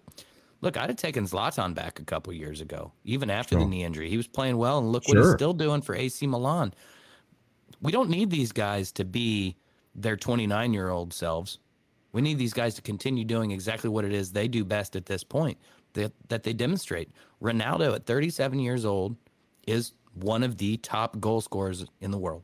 look, 0.62 0.78
I'd 0.78 0.90
have 0.90 0.98
taken 0.98 1.26
Zlatan 1.26 1.76
back 1.76 2.00
a 2.00 2.04
couple 2.04 2.34
years 2.34 2.60
ago, 2.60 2.92
even 3.04 3.30
after 3.30 3.56
the 3.56 3.66
knee 3.66 3.84
injury. 3.84 4.10
He 4.10 4.18
was 4.18 4.28
playing 4.28 4.58
well, 4.58 4.80
and 4.80 4.92
look 4.92 5.08
what 5.08 5.16
he's 5.16 5.32
still 5.34 5.54
doing 5.54 5.82
for 5.82 5.94
AC 5.94 6.26
Milan. 6.26 6.74
We 7.80 7.92
don't 7.92 8.10
need 8.10 8.32
these 8.32 8.52
guys 8.52 8.92
to 8.94 9.06
be 9.06 9.58
their 9.94 10.18
29 10.18 10.74
year 10.74 10.90
old 10.90 11.14
selves. 11.14 11.60
We 12.14 12.24
need 12.24 12.40
these 12.40 12.54
guys 12.54 12.74
to 12.76 12.82
continue 12.82 13.26
doing 13.26 13.52
exactly 13.52 13.92
what 13.92 14.06
it 14.06 14.12
is 14.12 14.32
they 14.32 14.48
do 14.48 14.66
best 14.66 14.96
at 14.96 15.06
this 15.06 15.24
point 15.24 15.60
that, 15.94 16.12
that 16.30 16.42
they 16.42 16.54
demonstrate. 16.54 17.12
Ronaldo 17.44 17.94
at 17.94 18.08
37 18.08 18.58
years 18.58 18.86
old 18.86 19.16
is 19.70 19.94
one 20.14 20.44
of 20.44 20.58
the 20.58 20.78
top 20.78 21.20
goal 21.20 21.42
scorers 21.42 21.86
in 22.02 22.12
the 22.12 22.18
world. 22.18 22.44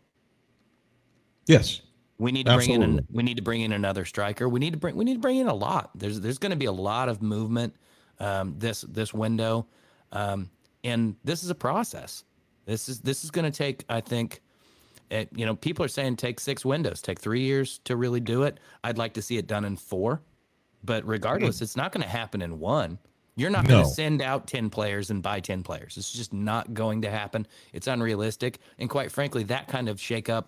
Yes. 1.48 1.82
We 2.18 2.32
need 2.32 2.46
to 2.46 2.56
bring 2.56 2.72
in 2.72 2.84
an, 2.84 3.08
we 3.12 3.24
need 3.24 3.38
to 3.38 3.44
bring 3.44 3.62
in 3.62 3.74
another 3.74 4.06
striker. 4.06 4.48
We 4.48 4.60
need 4.60 4.72
to 4.72 4.80
bring 4.80 4.96
we 4.96 5.04
need 5.04 5.16
to 5.16 5.20
bring 5.20 5.38
in 5.38 5.48
a 5.48 5.54
lot. 5.54 5.92
There's 5.96 6.22
there's 6.22 6.38
going 6.38 6.52
to 6.52 6.56
be 6.56 6.66
a 6.66 6.72
lot 6.72 7.10
of 7.10 7.22
movement 7.22 7.76
um, 8.20 8.56
this 8.58 8.82
this 8.82 9.14
window, 9.14 9.68
um, 10.14 10.50
and 10.86 11.18
this 11.26 11.44
is 11.44 11.50
a 11.50 11.56
process. 11.56 12.24
This 12.66 12.88
is 12.88 13.02
this 13.02 13.26
is 13.26 13.32
going 13.32 13.52
to 13.52 13.56
take 13.56 13.84
I 13.90 14.02
think. 14.02 14.42
It, 15.12 15.30
you 15.36 15.46
know, 15.46 15.56
people 15.56 15.86
are 15.86 15.90
saying 15.90 16.16
take 16.16 16.40
six 16.40 16.66
windows, 16.66 17.00
take 17.00 17.20
three 17.20 17.42
years 17.42 17.80
to 17.84 17.96
really 17.96 18.20
do 18.20 18.42
it. 18.42 18.60
I'd 18.84 18.98
like 18.98 19.14
to 19.14 19.22
see 19.22 19.38
it 19.38 19.46
done 19.46 19.64
in 19.64 19.76
four, 19.76 20.24
but 20.84 21.06
regardless, 21.06 21.62
it's 21.62 21.76
not 21.76 21.92
going 21.92 22.02
to 22.02 22.10
happen 22.10 22.42
in 22.42 22.60
one. 22.60 22.98
You're 23.36 23.50
not 23.50 23.68
going 23.68 23.84
to 23.84 23.90
send 23.90 24.22
out 24.22 24.48
10 24.48 24.70
players 24.70 25.10
and 25.10 25.22
buy 25.22 25.42
10 25.42 25.62
players. 25.64 25.98
It's 25.98 26.12
just 26.12 26.32
not 26.32 26.74
going 26.74 27.02
to 27.02 27.10
happen. 27.12 27.46
It's 27.74 27.88
unrealistic. 27.88 28.60
And 28.80 28.90
quite 28.90 29.12
frankly, 29.12 29.44
that 29.44 29.68
kind 29.68 29.90
of 29.90 29.98
shakeup 29.98 30.46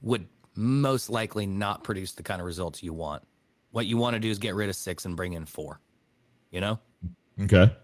would 0.00 0.28
most 0.54 1.10
likely 1.10 1.46
not 1.46 1.82
produce 1.82 2.12
the 2.12 2.22
kind 2.22 2.40
of 2.40 2.46
results 2.46 2.82
you 2.82 2.92
want. 2.92 3.22
What 3.72 3.86
you 3.86 3.96
want 3.96 4.14
to 4.14 4.20
do 4.20 4.30
is 4.30 4.38
get 4.38 4.54
rid 4.54 4.68
of 4.68 4.76
six 4.76 5.06
and 5.06 5.16
bring 5.16 5.32
in 5.32 5.44
four. 5.46 5.80
You 6.50 6.60
know, 6.60 6.78
Okay. 7.40 7.74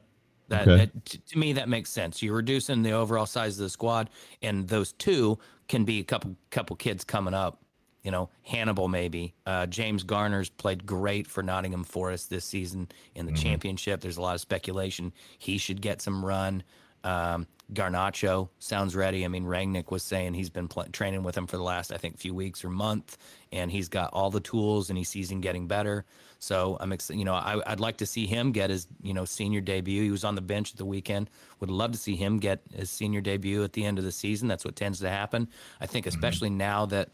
that, 0.48 0.68
Okay. 0.68 0.76
that 0.76 1.04
to 1.26 1.38
me 1.38 1.54
that 1.54 1.68
makes 1.68 1.90
sense. 1.90 2.22
You're 2.22 2.36
reducing 2.36 2.82
the 2.82 2.92
overall 2.92 3.26
size 3.26 3.58
of 3.58 3.62
the 3.64 3.70
squad, 3.70 4.10
and 4.42 4.68
those 4.68 4.92
two 4.92 5.38
can 5.68 5.84
be 5.84 6.00
a 6.00 6.04
couple 6.04 6.36
couple 6.50 6.76
kids 6.76 7.02
coming 7.04 7.32
up. 7.34 7.62
You 8.02 8.10
know, 8.10 8.30
Hannibal 8.42 8.88
maybe. 8.88 9.34
Uh, 9.44 9.66
James 9.66 10.02
Garner's 10.02 10.48
played 10.48 10.86
great 10.86 11.26
for 11.26 11.42
Nottingham 11.42 11.84
Forest 11.84 12.30
this 12.30 12.44
season 12.44 12.88
in 13.14 13.26
the 13.26 13.32
championship. 13.32 14.00
There's 14.00 14.16
a 14.16 14.22
lot 14.22 14.34
of 14.34 14.40
speculation 14.40 15.12
he 15.38 15.58
should 15.58 15.80
get 15.80 16.00
some 16.00 16.24
run. 16.24 16.62
Um, 17.04 17.46
Garnacho 17.72 18.48
sounds 18.58 18.96
ready. 18.96 19.24
I 19.24 19.28
mean, 19.28 19.44
Rangnick 19.44 19.90
was 19.90 20.02
saying 20.02 20.34
he's 20.34 20.48
been 20.48 20.68
pl- 20.68 20.86
training 20.90 21.22
with 21.22 21.36
him 21.36 21.46
for 21.46 21.56
the 21.56 21.62
last, 21.62 21.92
I 21.92 21.98
think, 21.98 22.18
few 22.18 22.34
weeks 22.34 22.64
or 22.64 22.70
month, 22.70 23.18
and 23.52 23.70
he's 23.70 23.88
got 23.88 24.10
all 24.12 24.30
the 24.30 24.40
tools 24.40 24.88
and 24.88 24.96
he 24.96 25.04
sees 25.04 25.30
him 25.30 25.40
getting 25.40 25.66
better. 25.66 26.04
So 26.38 26.78
I'm 26.80 26.92
excited. 26.92 27.18
You 27.18 27.24
know, 27.24 27.34
I, 27.34 27.60
I'd 27.66 27.80
like 27.80 27.98
to 27.98 28.06
see 28.06 28.26
him 28.26 28.52
get 28.52 28.70
his, 28.70 28.86
you 29.02 29.12
know, 29.12 29.24
senior 29.24 29.60
debut. 29.60 30.02
He 30.02 30.10
was 30.10 30.24
on 30.24 30.34
the 30.34 30.40
bench 30.40 30.72
at 30.72 30.78
the 30.78 30.86
weekend. 30.86 31.28
Would 31.60 31.70
love 31.70 31.92
to 31.92 31.98
see 31.98 32.16
him 32.16 32.38
get 32.38 32.62
his 32.72 32.90
senior 32.90 33.20
debut 33.20 33.62
at 33.64 33.74
the 33.74 33.84
end 33.84 33.98
of 33.98 34.04
the 34.04 34.12
season. 34.12 34.48
That's 34.48 34.64
what 34.64 34.76
tends 34.76 35.00
to 35.00 35.10
happen. 35.10 35.48
I 35.80 35.86
think, 35.86 36.06
especially 36.06 36.50
now 36.50 36.86
that 36.86 37.10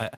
uh, 0.00 0.08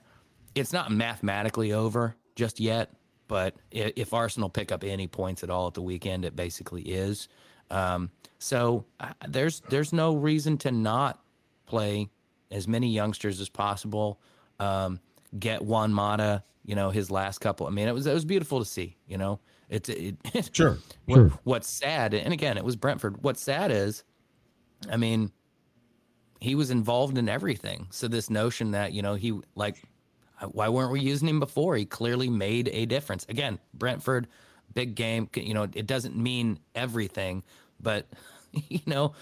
it's 0.55 0.73
not 0.73 0.91
mathematically 0.91 1.73
over 1.73 2.17
just 2.35 2.61
yet, 2.61 2.93
but 3.29 3.55
if 3.71 4.13
Arsenal 4.13 4.49
pick 4.49 4.73
up 4.73 4.85
any 4.85 5.07
points 5.07 5.43
at 5.43 5.51
all 5.51 5.67
at 5.67 5.75
the 5.75 5.83
weekend, 5.83 6.25
it 6.25 6.37
basically 6.37 6.83
is. 6.83 7.29
Um, 7.71 8.11
so 8.39 8.85
uh, 9.01 9.13
there's 9.29 9.61
there's 9.71 9.93
no 9.93 10.15
reason 10.15 10.59
to 10.59 10.71
not 10.71 11.23
play 11.67 12.11
as 12.51 12.69
many 12.69 12.89
youngsters 12.91 13.41
as 13.41 13.49
possible. 13.49 14.21
Um, 14.61 15.01
get 15.39 15.63
Juan 15.63 15.93
Mata, 15.93 16.45
you 16.65 16.75
know, 16.75 16.91
his 16.91 17.11
last 17.11 17.39
couple. 17.39 17.67
I 17.67 17.71
mean, 17.71 17.89
it 17.89 17.93
was 17.93 18.07
it 18.07 18.13
was 18.13 18.25
beautiful 18.25 18.59
to 18.59 18.65
see. 18.65 18.97
You 19.07 19.17
know, 19.17 19.41
it's 19.71 19.89
it, 19.89 20.17
Sure. 20.53 20.79
what, 21.07 21.17
Sure. 21.17 21.33
What's 21.45 21.69
sad, 21.69 22.13
and 22.15 22.33
again, 22.33 22.59
it 22.59 22.65
was 22.65 22.77
Brentford. 22.77 23.23
What's 23.23 23.41
sad 23.41 23.71
is, 23.71 24.05
I 24.91 24.99
mean, 24.99 25.33
he 26.43 26.57
was 26.57 26.73
involved 26.73 27.19
in 27.19 27.29
everything. 27.29 27.87
So 27.91 28.09
this 28.09 28.29
notion 28.29 28.73
that 28.73 28.93
you 28.93 29.01
know 29.01 29.15
he 29.15 29.33
like, 29.55 29.81
uh, 30.41 30.47
why 30.47 30.69
weren't 30.69 30.91
we 30.91 31.01
using 31.01 31.29
him 31.29 31.39
before? 31.39 31.77
He 31.77 31.85
clearly 31.85 32.29
made 32.29 32.69
a 32.73 32.85
difference. 32.85 33.25
Again, 33.29 33.61
Brentford, 33.75 34.27
big 34.75 34.97
game. 34.97 35.31
You 35.37 35.55
know, 35.55 35.63
it 35.73 35.87
doesn't 35.87 36.17
mean 36.17 36.59
everything, 36.75 37.45
but 37.81 38.07
you 38.69 38.81
know, 38.87 39.15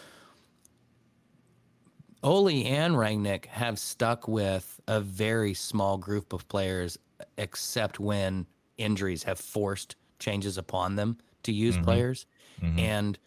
Ole 2.22 2.48
and 2.48 2.94
Rangnick 2.94 3.44
have 3.46 3.78
stuck 3.78 4.26
with 4.26 4.80
a 4.88 5.00
very 5.00 5.52
small 5.52 5.98
group 5.98 6.32
of 6.32 6.48
players, 6.48 6.98
uh, 7.20 7.24
except 7.36 8.00
when 8.00 8.46
injuries 8.78 9.24
have 9.24 9.38
forced 9.38 9.94
changes 10.18 10.56
upon 10.56 10.96
them 10.96 11.18
to 11.42 11.52
use 11.52 11.74
mm-hmm. 11.74 11.84
players. 11.84 12.24
Mm-hmm. 12.62 12.78
And 12.78 13.18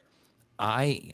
I, 0.58 1.12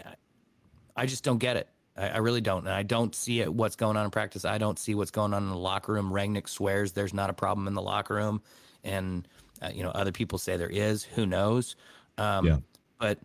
I 0.95 1.05
just 1.05 1.25
don't 1.25 1.39
get 1.39 1.57
it. 1.57 1.67
I, 1.99 2.09
I 2.09 2.17
really 2.17 2.41
don't, 2.41 2.65
and 2.65 2.73
I 2.73 2.83
don't 2.83 3.13
see 3.13 3.41
it. 3.41 3.53
What's 3.53 3.75
going 3.75 3.97
on 3.97 4.05
in 4.05 4.11
practice? 4.11 4.45
I 4.45 4.57
don't 4.57 4.79
see 4.79 4.95
what's 4.95 5.11
going 5.11 5.33
on 5.33 5.43
in 5.43 5.49
the 5.49 5.57
locker 5.57 5.93
room. 5.93 6.11
Rangnick 6.11 6.47
swears 6.47 6.93
there's 6.93 7.13
not 7.13 7.29
a 7.29 7.33
problem 7.33 7.67
in 7.67 7.73
the 7.73 7.81
locker 7.81 8.15
room, 8.15 8.41
and 8.83 9.27
uh, 9.61 9.69
you 9.73 9.83
know 9.83 9.91
other 9.91 10.11
people 10.11 10.37
say 10.37 10.57
there 10.57 10.69
is. 10.69 11.03
Who 11.03 11.25
knows? 11.25 11.75
Um, 12.17 12.45
Yeah. 12.45 12.57
But 12.99 13.19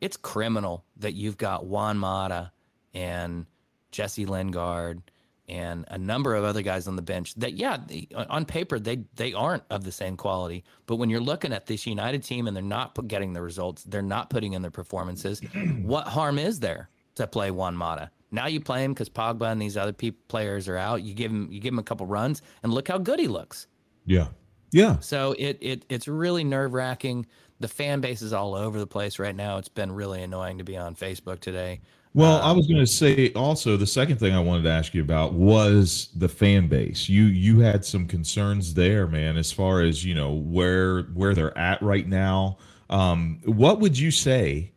it's 0.00 0.16
criminal 0.16 0.84
that 0.96 1.14
you've 1.14 1.36
got 1.36 1.66
Juan 1.66 1.96
Mata 1.96 2.50
and 2.92 3.46
Jesse 3.92 4.26
Lingard 4.26 5.00
and 5.48 5.84
a 5.88 5.98
number 5.98 6.34
of 6.34 6.44
other 6.44 6.62
guys 6.62 6.86
on 6.88 6.96
the 6.96 7.02
bench 7.02 7.34
that 7.34 7.54
yeah 7.54 7.76
they, 7.86 8.08
on 8.14 8.44
paper 8.44 8.78
they 8.78 9.04
they 9.16 9.32
aren't 9.32 9.62
of 9.70 9.84
the 9.84 9.92
same 9.92 10.16
quality 10.16 10.64
but 10.86 10.96
when 10.96 11.10
you're 11.10 11.20
looking 11.20 11.52
at 11.52 11.66
this 11.66 11.84
united 11.84 12.22
team 12.22 12.46
and 12.46 12.56
they're 12.56 12.62
not 12.62 12.96
getting 13.08 13.32
the 13.32 13.42
results 13.42 13.82
they're 13.84 14.02
not 14.02 14.30
putting 14.30 14.52
in 14.52 14.62
their 14.62 14.70
performances 14.70 15.40
what 15.82 16.06
harm 16.06 16.38
is 16.38 16.60
there 16.60 16.88
to 17.14 17.26
play 17.26 17.50
Juan 17.50 17.76
Mata 17.76 18.10
now 18.30 18.46
you 18.46 18.60
play 18.60 18.82
him 18.84 18.92
because 18.94 19.08
Pogba 19.10 19.52
and 19.52 19.60
these 19.60 19.76
other 19.76 19.92
players 20.28 20.68
are 20.68 20.76
out 20.76 21.02
you 21.02 21.14
give 21.14 21.30
him 21.30 21.48
you 21.50 21.60
give 21.60 21.72
him 21.72 21.78
a 21.78 21.82
couple 21.82 22.06
runs 22.06 22.42
and 22.62 22.72
look 22.72 22.88
how 22.88 22.98
good 22.98 23.18
he 23.20 23.28
looks 23.28 23.66
Yeah. 24.06 24.28
Yeah. 24.72 24.98
so 25.00 25.34
it, 25.38 25.58
it 25.60 25.84
it's 25.88 26.08
really 26.08 26.44
nerve 26.44 26.72
wracking 26.72 27.26
the 27.60 27.68
fan 27.68 28.00
base 28.00 28.22
is 28.22 28.32
all 28.32 28.54
over 28.54 28.78
the 28.78 28.86
place 28.86 29.18
right 29.18 29.36
now 29.36 29.58
it's 29.58 29.68
been 29.68 29.92
really 29.92 30.22
annoying 30.22 30.58
to 30.58 30.64
be 30.64 30.76
on 30.76 30.94
Facebook 30.94 31.40
today 31.40 31.80
Well, 32.14 32.42
I 32.42 32.52
was 32.52 32.66
going 32.66 32.80
to 32.80 32.86
say 32.86 33.32
also 33.34 33.76
the 33.76 33.86
second 33.86 34.18
thing 34.18 34.34
I 34.34 34.40
wanted 34.40 34.64
to 34.64 34.70
ask 34.70 34.92
you 34.94 35.00
about 35.02 35.32
was 35.32 36.08
the 36.14 36.28
fan 36.28 36.68
base. 36.68 37.08
You 37.08 37.24
you 37.24 37.60
had 37.60 37.84
some 37.86 38.06
concerns 38.06 38.74
there, 38.74 39.06
man, 39.06 39.38
as 39.38 39.50
far 39.50 39.80
as 39.80 40.04
you 40.04 40.14
know 40.14 40.32
where 40.32 41.02
where 41.14 41.34
they're 41.34 41.56
at 41.56 41.80
right 41.80 42.06
now. 42.06 42.58
Um, 42.90 43.40
what 43.46 43.80
would 43.80 43.98
you 43.98 44.10
say 44.10 44.72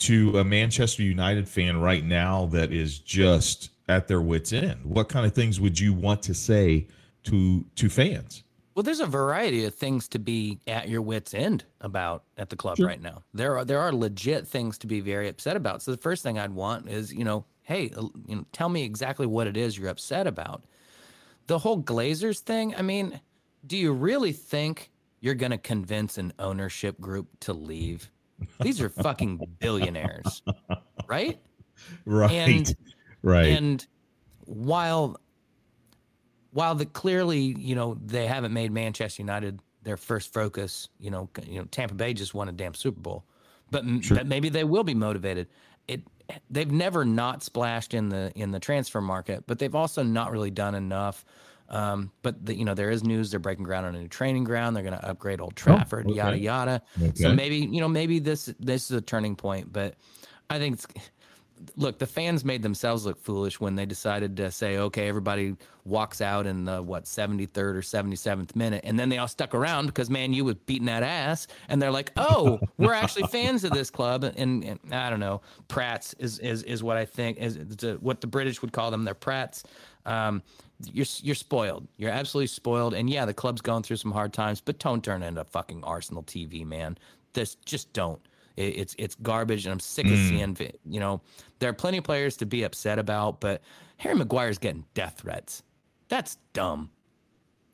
to 0.00 0.38
a 0.38 0.44
Manchester 0.44 1.02
United 1.02 1.48
fan 1.48 1.80
right 1.80 2.04
now 2.04 2.46
that 2.46 2.72
is 2.72 2.98
just 2.98 3.70
at 3.88 4.08
their 4.08 4.20
wits' 4.20 4.52
end? 4.52 4.84
What 4.84 5.08
kind 5.08 5.26
of 5.26 5.34
things 5.34 5.60
would 5.60 5.78
you 5.78 5.92
want 5.92 6.22
to 6.24 6.34
say 6.34 6.88
to 7.24 7.64
to 7.76 7.88
fans? 7.88 8.44
Well, 8.74 8.82
there's 8.82 9.00
a 9.00 9.06
variety 9.06 9.64
of 9.64 9.74
things 9.74 10.08
to 10.08 10.18
be 10.18 10.60
at 10.66 10.88
your 10.88 11.02
wits' 11.02 11.34
end 11.34 11.64
about 11.80 12.24
at 12.38 12.50
the 12.50 12.56
club 12.56 12.76
Sure. 12.76 12.86
right 12.86 13.00
now. 13.02 13.22
There 13.34 13.58
are 13.58 13.64
there 13.64 13.80
are 13.80 13.92
legit 13.92 14.46
things 14.46 14.78
to 14.78 14.86
be 14.86 15.00
very 15.00 15.28
upset 15.28 15.56
about. 15.56 15.82
So 15.82 15.90
the 15.90 15.96
first 15.96 16.22
thing 16.22 16.38
I'd 16.38 16.52
want 16.52 16.88
is, 16.88 17.12
you 17.12 17.24
know, 17.24 17.44
hey, 17.62 17.90
uh, 17.96 18.08
you 18.26 18.36
know, 18.36 18.46
tell 18.52 18.68
me 18.68 18.84
exactly 18.84 19.26
what 19.26 19.46
it 19.46 19.56
is 19.56 19.76
you're 19.76 19.88
upset 19.88 20.26
about. 20.26 20.64
The 21.46 21.58
whole 21.58 21.82
Glazers 21.82 22.38
thing. 22.40 22.74
I 22.76 22.82
mean, 22.82 23.20
do 23.66 23.76
you 23.76 23.92
really 23.92 24.32
think 24.32 24.90
you're 25.20 25.34
going 25.34 25.52
to 25.52 25.58
convince 25.58 26.18
an 26.18 26.32
ownership 26.38 27.00
group 27.00 27.28
to 27.40 27.52
leave. 27.52 28.10
These 28.60 28.80
are 28.80 28.88
fucking 28.88 29.56
billionaires, 29.58 30.42
right? 31.06 31.38
Right. 32.04 32.30
And, 32.30 32.76
right. 33.22 33.46
And 33.46 33.86
while 34.44 35.18
while 36.52 36.74
the 36.74 36.84
clearly, 36.84 37.40
you 37.58 37.74
know, 37.74 37.96
they 38.04 38.26
haven't 38.26 38.52
made 38.52 38.70
Manchester 38.70 39.22
United 39.22 39.60
their 39.82 39.96
first 39.96 40.34
focus, 40.34 40.88
you 40.98 41.10
know, 41.10 41.30
you 41.46 41.58
know, 41.58 41.64
Tampa 41.70 41.94
Bay 41.94 42.12
just 42.12 42.34
won 42.34 42.50
a 42.50 42.52
damn 42.52 42.74
Super 42.74 43.00
Bowl. 43.00 43.24
But, 43.70 43.84
sure. 44.02 44.18
but 44.18 44.26
maybe 44.26 44.50
they 44.50 44.64
will 44.64 44.84
be 44.84 44.94
motivated. 44.94 45.48
It 45.88 46.02
they've 46.50 46.70
never 46.70 47.04
not 47.04 47.42
splashed 47.42 47.94
in 47.94 48.08
the 48.08 48.32
in 48.34 48.50
the 48.50 48.60
transfer 48.60 49.00
market, 49.00 49.44
but 49.46 49.58
they've 49.58 49.74
also 49.74 50.02
not 50.02 50.32
really 50.32 50.50
done 50.50 50.74
enough 50.74 51.24
um, 51.70 52.10
but 52.22 52.44
the, 52.44 52.54
you 52.54 52.64
know 52.64 52.74
there 52.74 52.90
is 52.90 53.04
news 53.04 53.30
they're 53.30 53.40
breaking 53.40 53.64
ground 53.64 53.86
on 53.86 53.94
a 53.94 54.00
new 54.00 54.08
training 54.08 54.44
ground. 54.44 54.74
They're 54.74 54.82
going 54.82 54.98
to 54.98 55.08
upgrade 55.08 55.40
Old 55.40 55.52
oh, 55.52 55.56
Trafford, 55.56 56.06
oh, 56.06 56.10
okay. 56.10 56.16
yada 56.16 56.38
yada. 56.38 56.82
Okay. 57.00 57.22
So 57.22 57.32
maybe 57.32 57.58
you 57.58 57.80
know 57.80 57.88
maybe 57.88 58.18
this 58.18 58.52
this 58.58 58.90
is 58.90 58.96
a 58.96 59.00
turning 59.00 59.36
point. 59.36 59.72
But 59.72 59.94
I 60.48 60.58
think 60.58 60.80
look, 61.76 61.98
the 61.98 62.06
fans 62.06 62.44
made 62.44 62.62
themselves 62.62 63.04
look 63.04 63.18
foolish 63.18 63.60
when 63.60 63.74
they 63.74 63.86
decided 63.86 64.36
to 64.38 64.50
say, 64.50 64.78
okay, 64.78 65.08
everybody 65.08 65.56
walks 65.84 66.20
out 66.20 66.46
in 66.46 66.64
the 66.64 66.82
what 66.82 67.04
73rd 67.04 67.56
or 67.56 67.80
77th 67.80 68.54
minute, 68.54 68.82
and 68.84 68.98
then 68.98 69.08
they 69.08 69.18
all 69.18 69.28
stuck 69.28 69.54
around 69.54 69.86
because 69.86 70.10
man, 70.10 70.32
you 70.32 70.44
was 70.44 70.54
beating 70.66 70.86
that 70.86 71.02
ass, 71.02 71.46
and 71.68 71.80
they're 71.80 71.90
like, 71.90 72.12
oh, 72.16 72.60
we're 72.78 72.92
actually 72.92 73.26
fans 73.28 73.64
of 73.64 73.72
this 73.72 73.90
club, 73.90 74.24
and, 74.24 74.64
and 74.64 74.78
I 74.92 75.10
don't 75.10 75.20
know, 75.20 75.40
Prats 75.68 76.14
is 76.18 76.38
is 76.38 76.62
is 76.64 76.82
what 76.82 76.96
I 76.96 77.04
think 77.04 77.38
is, 77.38 77.56
is 77.56 77.98
what 78.00 78.20
the 78.20 78.26
British 78.26 78.62
would 78.62 78.72
call 78.72 78.90
them. 78.90 79.04
They're 79.04 79.14
Prats. 79.14 79.64
Um, 80.06 80.42
you're 80.92 81.06
you're 81.22 81.34
spoiled. 81.34 81.86
You're 81.96 82.10
absolutely 82.10 82.46
spoiled. 82.48 82.94
And 82.94 83.10
yeah, 83.10 83.24
the 83.24 83.34
club's 83.34 83.60
going 83.60 83.82
through 83.82 83.96
some 83.96 84.12
hard 84.12 84.32
times, 84.32 84.60
but 84.60 84.78
don't 84.78 85.04
turn 85.04 85.22
into 85.22 85.44
fucking 85.44 85.84
Arsenal 85.84 86.22
TV, 86.22 86.64
man. 86.64 86.96
This 87.32 87.56
just 87.66 87.92
don't. 87.92 88.20
It, 88.56 88.78
it's 88.78 88.94
it's 88.98 89.14
garbage, 89.16 89.66
and 89.66 89.72
I'm 89.72 89.80
sick 89.80 90.06
mm. 90.06 90.12
of 90.12 90.18
seeing. 90.18 90.72
You 90.84 91.00
know, 91.00 91.20
there 91.58 91.70
are 91.70 91.74
plenty 91.74 91.98
of 91.98 92.04
players 92.04 92.36
to 92.38 92.46
be 92.46 92.62
upset 92.62 92.98
about, 92.98 93.40
but 93.40 93.62
Harry 93.98 94.14
Maguire's 94.14 94.58
getting 94.58 94.84
death 94.94 95.18
threats. 95.18 95.62
That's 96.08 96.36
dumb. 96.52 96.90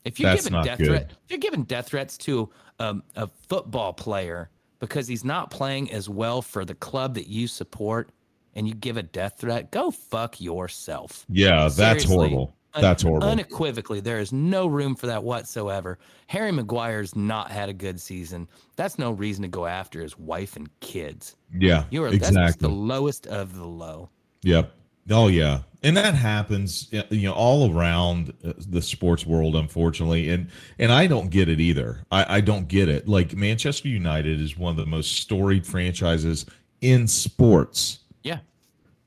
If 0.05 0.21
you're 0.21 0.31
That's 0.31 0.45
giving 0.45 0.63
death 0.63 0.79
good. 0.79 0.87
threat, 0.87 1.11
if 1.25 1.31
you're 1.31 1.39
giving 1.39 1.65
death 1.65 1.89
threats 1.89 2.17
to 2.19 2.49
um, 2.79 3.03
a 3.17 3.27
football 3.49 3.93
player 3.93 4.51
because 4.79 5.09
he's 5.09 5.25
not 5.25 5.51
playing 5.51 5.91
as 5.91 6.09
well 6.09 6.43
for 6.43 6.65
the 6.65 6.75
club 6.75 7.15
that 7.15 7.29
you 7.29 7.49
support, 7.49 8.11
and 8.57 8.67
you 8.67 8.75
give 8.75 8.97
a 8.97 9.03
death 9.03 9.35
threat, 9.39 9.71
go 9.71 9.91
fuck 9.91 10.41
yourself. 10.41 11.25
Yeah, 11.29 11.69
Seriously. 11.69 11.85
that's 11.85 12.05
horrible. 12.05 12.57
That's 12.81 13.03
horrible. 13.03 13.29
Unequivocally, 13.29 14.01
there 14.01 14.19
is 14.19 14.33
no 14.33 14.67
room 14.67 14.95
for 14.95 15.07
that 15.07 15.23
whatsoever. 15.23 15.99
Harry 16.27 16.53
Maguire's 16.53 17.15
not 17.17 17.51
had 17.51 17.69
a 17.69 17.73
good 17.73 18.01
season. 18.01 18.49
That's 18.77 18.99
no 18.99 19.13
reason 19.13 19.43
to 19.43 19.49
go 19.49 19.67
after 19.67 20.01
his 20.01 20.19
wife 20.19 20.57
and 20.57 20.69
kids. 20.81 21.37
Yeah, 21.57 21.85
you 21.91 22.03
are 22.05 22.09
exactly. 22.09 22.37
that's 22.37 22.57
the 22.57 22.69
lowest 22.69 23.27
of 23.27 23.57
the 23.57 23.67
low. 23.67 24.11
Yep. 24.43 24.73
Oh 25.09 25.29
yeah, 25.29 25.61
and 25.83 25.97
that 25.97 26.15
happens, 26.15 26.89
you 26.91 27.29
know, 27.29 27.33
all 27.33 27.73
around 27.73 28.33
uh, 28.45 28.55
the 28.69 28.83
sports 28.83 29.25
world, 29.25 29.55
unfortunately. 29.55 30.31
And 30.31 30.49
and 30.81 30.91
I 30.93 31.07
don't 31.07 31.31
get 31.31 31.49
it 31.49 31.61
either. 31.61 32.03
I, 32.11 32.37
I 32.39 32.41
don't 32.41 32.67
get 32.67 32.89
it. 32.89 33.07
Like 33.07 33.37
Manchester 33.37 33.89
United 33.89 34.41
is 34.41 34.59
one 34.59 34.71
of 34.71 34.77
the 34.77 34.87
most 34.87 35.13
storied 35.13 35.65
franchises 35.65 36.45
in 36.81 37.07
sports. 37.07 38.01
Yeah. 38.25 38.39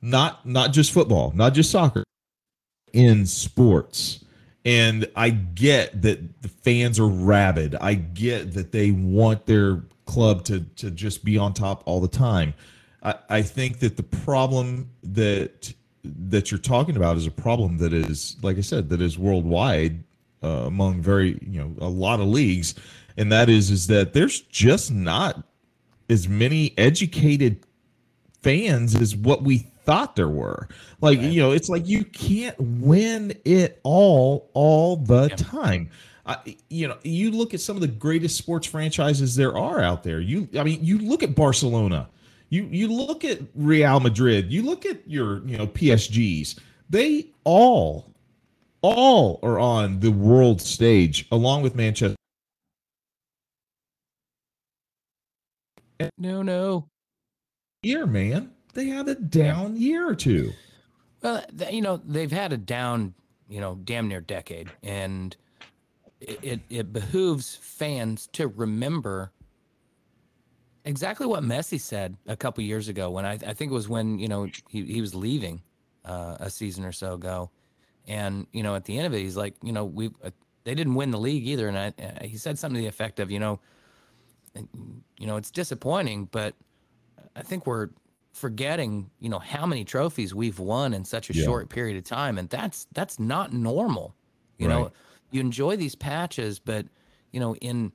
Not 0.02 0.46
not 0.46 0.72
just 0.72 0.94
football, 0.94 1.34
not 1.36 1.54
just 1.54 1.70
soccer 1.70 2.06
in 2.94 3.26
sports. 3.26 4.24
And 4.66 5.08
I 5.16 5.30
get 5.30 6.02
that 6.02 6.42
the 6.42 6.50
fans 6.50 7.00
are 7.00 7.08
rabid. 7.08 7.76
I 7.76 7.94
get 7.96 8.54
that 8.54 8.72
they 8.72 8.92
want 8.92 9.46
their 9.46 9.84
club 10.06 10.44
to 10.46 10.62
to 10.78 10.92
just 10.92 11.24
be 11.24 11.38
on 11.38 11.54
top 11.54 11.84
all 11.86 12.02
the 12.02 12.08
time. 12.08 12.54
I, 13.04 13.16
I 13.30 13.42
think 13.42 13.80
that 13.80 13.96
the 13.98 14.04
problem 14.04 14.90
that 15.04 15.74
that 16.04 16.52
you're 16.52 16.60
talking 16.60 16.98
about 16.98 17.18
is 17.18 17.28
a 17.28 17.32
problem 17.32 17.78
that 17.78 17.94
is, 17.94 18.38
like 18.42 18.58
I 18.58 18.62
said, 18.62 18.90
that 18.90 19.02
is 19.02 19.18
worldwide 19.18 20.04
uh, 20.44 20.48
among 20.66 21.02
very 21.02 21.40
you 21.42 21.60
know 21.60 21.76
a 21.80 21.90
lot 21.90 22.20
of 22.20 22.28
leagues, 22.28 22.76
and 23.18 23.32
that 23.32 23.50
is 23.50 23.72
is 23.72 23.88
that 23.88 24.14
there's 24.14 24.42
just 24.42 24.92
not 24.92 25.44
as 26.10 26.28
many 26.28 26.74
educated 26.78 27.64
fans 28.42 28.96
as 28.96 29.16
what 29.16 29.44
we 29.44 29.68
thought 29.90 30.16
there 30.16 30.30
were. 30.30 30.68
Like, 31.02 31.18
right. 31.18 31.32
you 31.32 31.42
know, 31.42 31.52
it's 31.52 31.68
like 31.68 31.88
you 31.88 32.04
can't 32.04 32.56
win 32.60 33.36
it 33.44 33.80
all 33.82 34.52
all 34.54 34.98
the 34.98 35.30
yeah. 35.30 35.36
time. 35.36 35.90
Uh, 36.28 36.36
you 36.70 36.88
know, 36.88 36.96
you 37.02 37.32
look 37.32 37.56
at 37.56 37.60
some 37.60 37.76
of 37.76 37.82
the 37.82 37.88
greatest 37.88 38.38
sports 38.38 38.68
franchises 38.68 39.36
there 39.36 39.58
are 39.58 39.82
out 39.82 40.04
there. 40.04 40.20
You, 40.20 40.48
I 40.56 40.62
mean, 40.62 40.84
you 40.84 41.00
look 41.00 41.24
at 41.24 41.34
Barcelona, 41.34 42.08
you 42.50 42.68
you 42.70 42.88
look 42.88 43.26
at 43.26 43.40
Real 43.56 44.00
Madrid, 44.00 44.52
you 44.52 44.62
look 44.62 44.86
at 44.86 45.10
your, 45.10 45.44
you 45.48 45.58
know, 45.58 45.66
PSGs. 45.66 46.60
They 46.88 47.32
all, 47.46 48.14
all 48.84 49.40
are 49.42 49.58
on 49.58 50.02
the 50.02 50.12
world 50.12 50.62
stage 50.62 51.28
along 51.32 51.64
with 51.64 51.74
Manchester. 51.74 52.16
No, 56.20 56.44
no. 56.44 56.88
Year, 57.82 58.06
man 58.06 58.52
they 58.80 58.88
had 58.88 59.10
a 59.10 59.16
down 59.16 59.76
year 59.76 60.08
or 60.08 60.16
two. 60.16 60.54
Well, 61.22 61.44
you 61.70 61.82
know, 61.82 61.98
they've 61.98 62.32
had 62.32 62.54
a 62.54 62.58
down, 62.58 63.14
you 63.50 63.60
know, 63.60 63.76
damn 63.84 64.08
near 64.08 64.22
decade, 64.22 64.72
and 64.82 65.36
it, 66.22 66.40
it, 66.42 66.60
it 66.70 66.94
behooves 66.94 67.58
fans 67.62 68.28
to 68.34 68.48
remember 68.48 69.32
exactly 70.86 71.28
what 71.28 71.44
Messi 71.44 71.80
said 71.80 72.16
a 72.26 72.38
couple 72.38 72.64
years 72.64 72.88
ago 72.88 73.10
when 73.10 73.26
I, 73.26 73.34
I 73.34 73.54
think 73.54 73.72
it 73.72 73.76
was 73.76 73.90
when 73.90 74.18
you 74.18 74.30
know 74.30 74.48
he, 74.70 74.86
he 74.86 75.02
was 75.02 75.14
leaving 75.14 75.62
uh, 76.06 76.38
a 76.40 76.50
season 76.50 76.86
or 76.86 76.94
so 76.94 77.16
ago, 77.16 77.52
and 78.08 78.48
you 78.54 78.64
know 78.64 78.76
at 78.76 78.86
the 78.86 78.98
end 78.98 79.08
of 79.08 79.14
it 79.14 79.20
he's 79.20 79.36
like 79.36 79.56
you 79.62 79.74
know 79.74 79.84
we 79.84 80.10
uh, 80.24 80.30
they 80.64 80.74
didn't 80.74 80.96
win 80.96 81.12
the 81.12 81.20
league 81.20 81.46
either, 81.46 81.68
and 81.68 81.78
I, 81.78 81.94
uh, 82.02 82.24
he 82.24 82.38
said 82.38 82.58
something 82.58 82.76
to 82.76 82.82
the 82.82 82.88
effect 82.88 83.20
of 83.20 83.30
you 83.30 83.40
know 83.40 83.60
you 84.56 85.28
know 85.28 85.36
it's 85.36 85.52
disappointing, 85.52 86.30
but 86.32 86.56
I 87.36 87.42
think 87.42 87.68
we're 87.68 87.90
forgetting, 88.40 89.10
you 89.20 89.30
know, 89.30 89.40
how 89.40 89.66
many 89.66 89.84
trophies 89.84 90.34
we've 90.34 90.60
won 90.60 90.94
in 90.94 91.04
such 91.04 91.30
a 91.30 91.34
yeah. 91.34 91.44
short 91.44 91.70
period 91.70 91.98
of 91.98 92.04
time, 92.06 92.38
and 92.38 92.50
that's 92.50 92.88
that's 92.94 93.20
not 93.20 93.54
normal. 93.54 94.16
You 94.58 94.68
right. 94.68 94.74
know, 94.74 94.92
you 95.32 95.42
enjoy 95.42 95.76
these 95.76 95.96
patches, 95.96 96.60
but 96.60 96.86
you 97.32 97.40
know, 97.40 97.56
in 97.56 97.92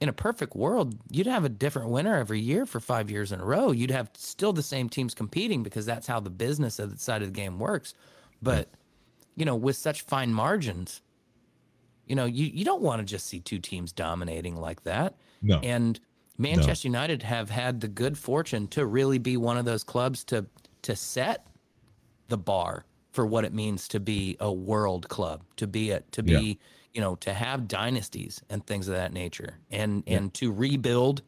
in 0.00 0.08
a 0.08 0.12
perfect 0.12 0.56
world, 0.56 0.98
you'd 1.10 1.26
have 1.26 1.44
a 1.44 1.48
different 1.48 1.88
winner 1.88 2.16
every 2.16 2.40
year 2.40 2.66
for 2.66 2.80
five 2.80 3.10
years 3.10 3.32
in 3.32 3.40
a 3.40 3.44
row. 3.44 3.70
You'd 3.70 3.90
have 3.90 4.10
still 4.14 4.52
the 4.52 4.62
same 4.62 4.88
teams 4.88 5.14
competing 5.14 5.62
because 5.62 5.86
that's 5.86 6.06
how 6.06 6.20
the 6.20 6.30
business 6.30 6.78
of 6.78 6.92
the 6.92 6.98
side 6.98 7.22
of 7.22 7.28
the 7.28 7.40
game 7.40 7.58
works. 7.58 7.94
But 8.42 8.68
you 9.36 9.44
know, 9.44 9.56
with 9.56 9.76
such 9.76 10.02
fine 10.02 10.34
margins, 10.34 11.00
you 12.06 12.16
know, 12.16 12.24
you, 12.24 12.46
you 12.46 12.64
don't 12.64 12.82
want 12.82 13.00
to 13.00 13.04
just 13.04 13.26
see 13.26 13.40
two 13.40 13.58
teams 13.58 13.92
dominating 13.92 14.56
like 14.56 14.82
that. 14.84 15.14
No. 15.42 15.58
And 15.60 15.98
Manchester 16.36 16.88
no. 16.88 16.98
United 16.98 17.22
have 17.22 17.50
had 17.50 17.80
the 17.80 17.88
good 17.88 18.18
fortune 18.18 18.66
to 18.68 18.86
really 18.86 19.18
be 19.18 19.36
one 19.36 19.56
of 19.56 19.64
those 19.64 19.84
clubs 19.84 20.24
to 20.24 20.46
to 20.82 20.96
set 20.96 21.46
the 22.28 22.36
bar 22.36 22.84
for 23.12 23.24
what 23.24 23.44
it 23.44 23.54
means 23.54 23.86
to 23.88 24.00
be 24.00 24.36
a 24.40 24.52
world 24.52 25.08
club, 25.08 25.42
to 25.56 25.66
be 25.66 25.92
a 25.92 26.00
to 26.10 26.22
be, 26.22 26.32
yeah. 26.32 26.54
you 26.92 27.00
know, 27.00 27.14
to 27.16 27.32
have 27.32 27.68
dynasties 27.68 28.42
and 28.50 28.66
things 28.66 28.88
of 28.88 28.94
that 28.94 29.12
nature 29.12 29.58
and 29.70 30.02
yeah. 30.06 30.16
and 30.16 30.34
to 30.34 30.52
rebuild 30.52 31.22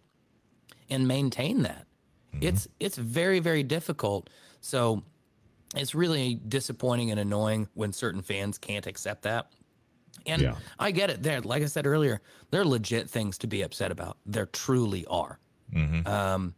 and 0.90 1.06
maintain 1.06 1.62
that. 1.62 1.86
Mm-hmm. 2.34 2.42
It's 2.42 2.68
it's 2.80 2.96
very 2.96 3.38
very 3.38 3.62
difficult. 3.62 4.28
So 4.60 5.04
it's 5.76 5.94
really 5.94 6.34
disappointing 6.34 7.12
and 7.12 7.20
annoying 7.20 7.68
when 7.74 7.92
certain 7.92 8.22
fans 8.22 8.58
can't 8.58 8.86
accept 8.86 9.22
that. 9.22 9.52
And 10.24 10.42
yeah. 10.42 10.54
I 10.78 10.90
get 10.90 11.10
it. 11.10 11.22
There, 11.22 11.40
like 11.40 11.62
I 11.62 11.66
said 11.66 11.86
earlier, 11.86 12.20
there 12.50 12.60
are 12.60 12.64
legit 12.64 13.08
things 13.08 13.38
to 13.38 13.46
be 13.46 13.62
upset 13.62 13.92
about. 13.92 14.16
There 14.26 14.46
truly 14.46 15.04
are. 15.06 15.38
Mm-hmm. 15.74 16.06
Um, 16.06 16.54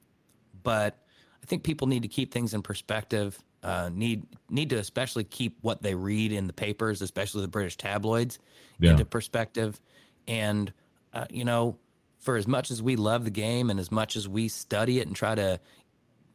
but 0.63 0.99
I 1.43 1.47
think 1.47 1.63
people 1.63 1.87
need 1.87 2.03
to 2.03 2.09
keep 2.09 2.33
things 2.33 2.55
in 2.55 2.63
perspective. 2.63 3.39
Uh, 3.63 3.91
need 3.93 4.25
need 4.49 4.71
to 4.71 4.77
especially 4.77 5.25
keep 5.25 5.59
what 5.63 5.83
they 5.83 5.95
read 5.95 6.31
in 6.31 6.47
the 6.47 6.53
papers, 6.53 7.03
especially 7.03 7.43
the 7.43 7.49
British 7.49 7.77
tabloids, 7.77 8.39
yeah. 8.79 8.93
into 8.93 9.05
perspective. 9.05 9.81
And 10.29 10.73
uh, 11.13 11.27
you 11.31 11.45
know, 11.45 11.77
for 12.19 12.37
as 12.37 12.47
much 12.47 12.71
as 12.71 12.83
we 12.83 12.97
love 12.97 13.25
the 13.25 13.31
game 13.31 13.71
and 13.71 13.81
as 13.81 13.91
much 13.91 14.17
as 14.17 14.29
we 14.29 14.49
study 14.49 15.01
it 15.01 15.07
and 15.07 15.17
try 15.17 15.35
to, 15.35 15.59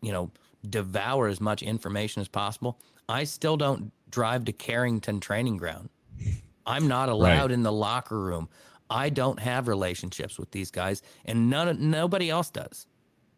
you 0.01 0.11
know, 0.11 0.31
devour 0.69 1.27
as 1.27 1.39
much 1.39 1.61
information 1.63 2.21
as 2.21 2.27
possible, 2.27 2.79
I 3.07 3.23
still 3.25 3.57
don't 3.57 3.91
drive 4.09 4.45
to 4.45 4.51
Carrington 4.51 5.19
Training 5.19 5.57
Ground. 5.57 5.89
I'm 6.65 6.87
not 6.87 7.09
allowed 7.09 7.41
right. 7.41 7.51
in 7.51 7.63
the 7.63 7.71
locker 7.71 8.19
room. 8.19 8.49
I 8.89 9.09
don't 9.09 9.39
have 9.39 9.67
relationships 9.67 10.37
with 10.37 10.51
these 10.51 10.71
guys, 10.71 11.01
and 11.25 11.49
none 11.49 11.89
nobody 11.89 12.29
else 12.29 12.49
does. 12.49 12.87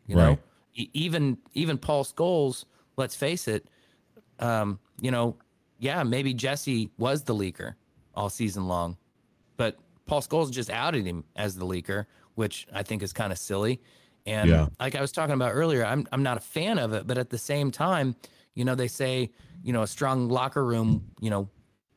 You 0.07 0.17
right. 0.17 0.29
know, 0.31 0.39
even 0.93 1.37
even 1.53 1.77
Paul 1.77 2.03
Scholes. 2.03 2.65
Let's 2.97 3.15
face 3.15 3.47
it. 3.47 3.67
Um, 4.39 4.79
you 5.01 5.11
know, 5.11 5.37
yeah, 5.79 6.03
maybe 6.03 6.33
Jesse 6.33 6.89
was 6.97 7.23
the 7.23 7.35
leaker 7.35 7.75
all 8.13 8.29
season 8.29 8.67
long, 8.67 8.97
but 9.57 9.77
Paul 10.05 10.21
Scholes 10.21 10.51
just 10.51 10.69
outed 10.69 11.05
him 11.05 11.23
as 11.35 11.55
the 11.55 11.65
leaker, 11.65 12.05
which 12.35 12.67
I 12.73 12.83
think 12.83 13.03
is 13.03 13.11
kind 13.13 13.31
of 13.31 13.37
silly. 13.37 13.81
And 14.25 14.49
Yeah. 14.49 14.67
like 14.79 14.95
I 14.95 15.01
was 15.01 15.11
talking 15.11 15.33
about 15.35 15.51
earlier, 15.51 15.85
I'm 15.85 16.07
I'm 16.11 16.23
not 16.23 16.37
a 16.37 16.41
fan 16.41 16.77
of 16.79 16.93
it, 16.93 17.05
but 17.07 17.17
at 17.17 17.29
the 17.29 17.37
same 17.37 17.71
time, 17.71 18.15
you 18.53 18.65
know, 18.65 18.75
they 18.75 18.87
say, 18.87 19.31
you 19.63 19.73
know, 19.73 19.83
a 19.83 19.87
strong 19.87 20.29
locker 20.29 20.65
room, 20.65 21.11
you 21.19 21.29
know, 21.29 21.49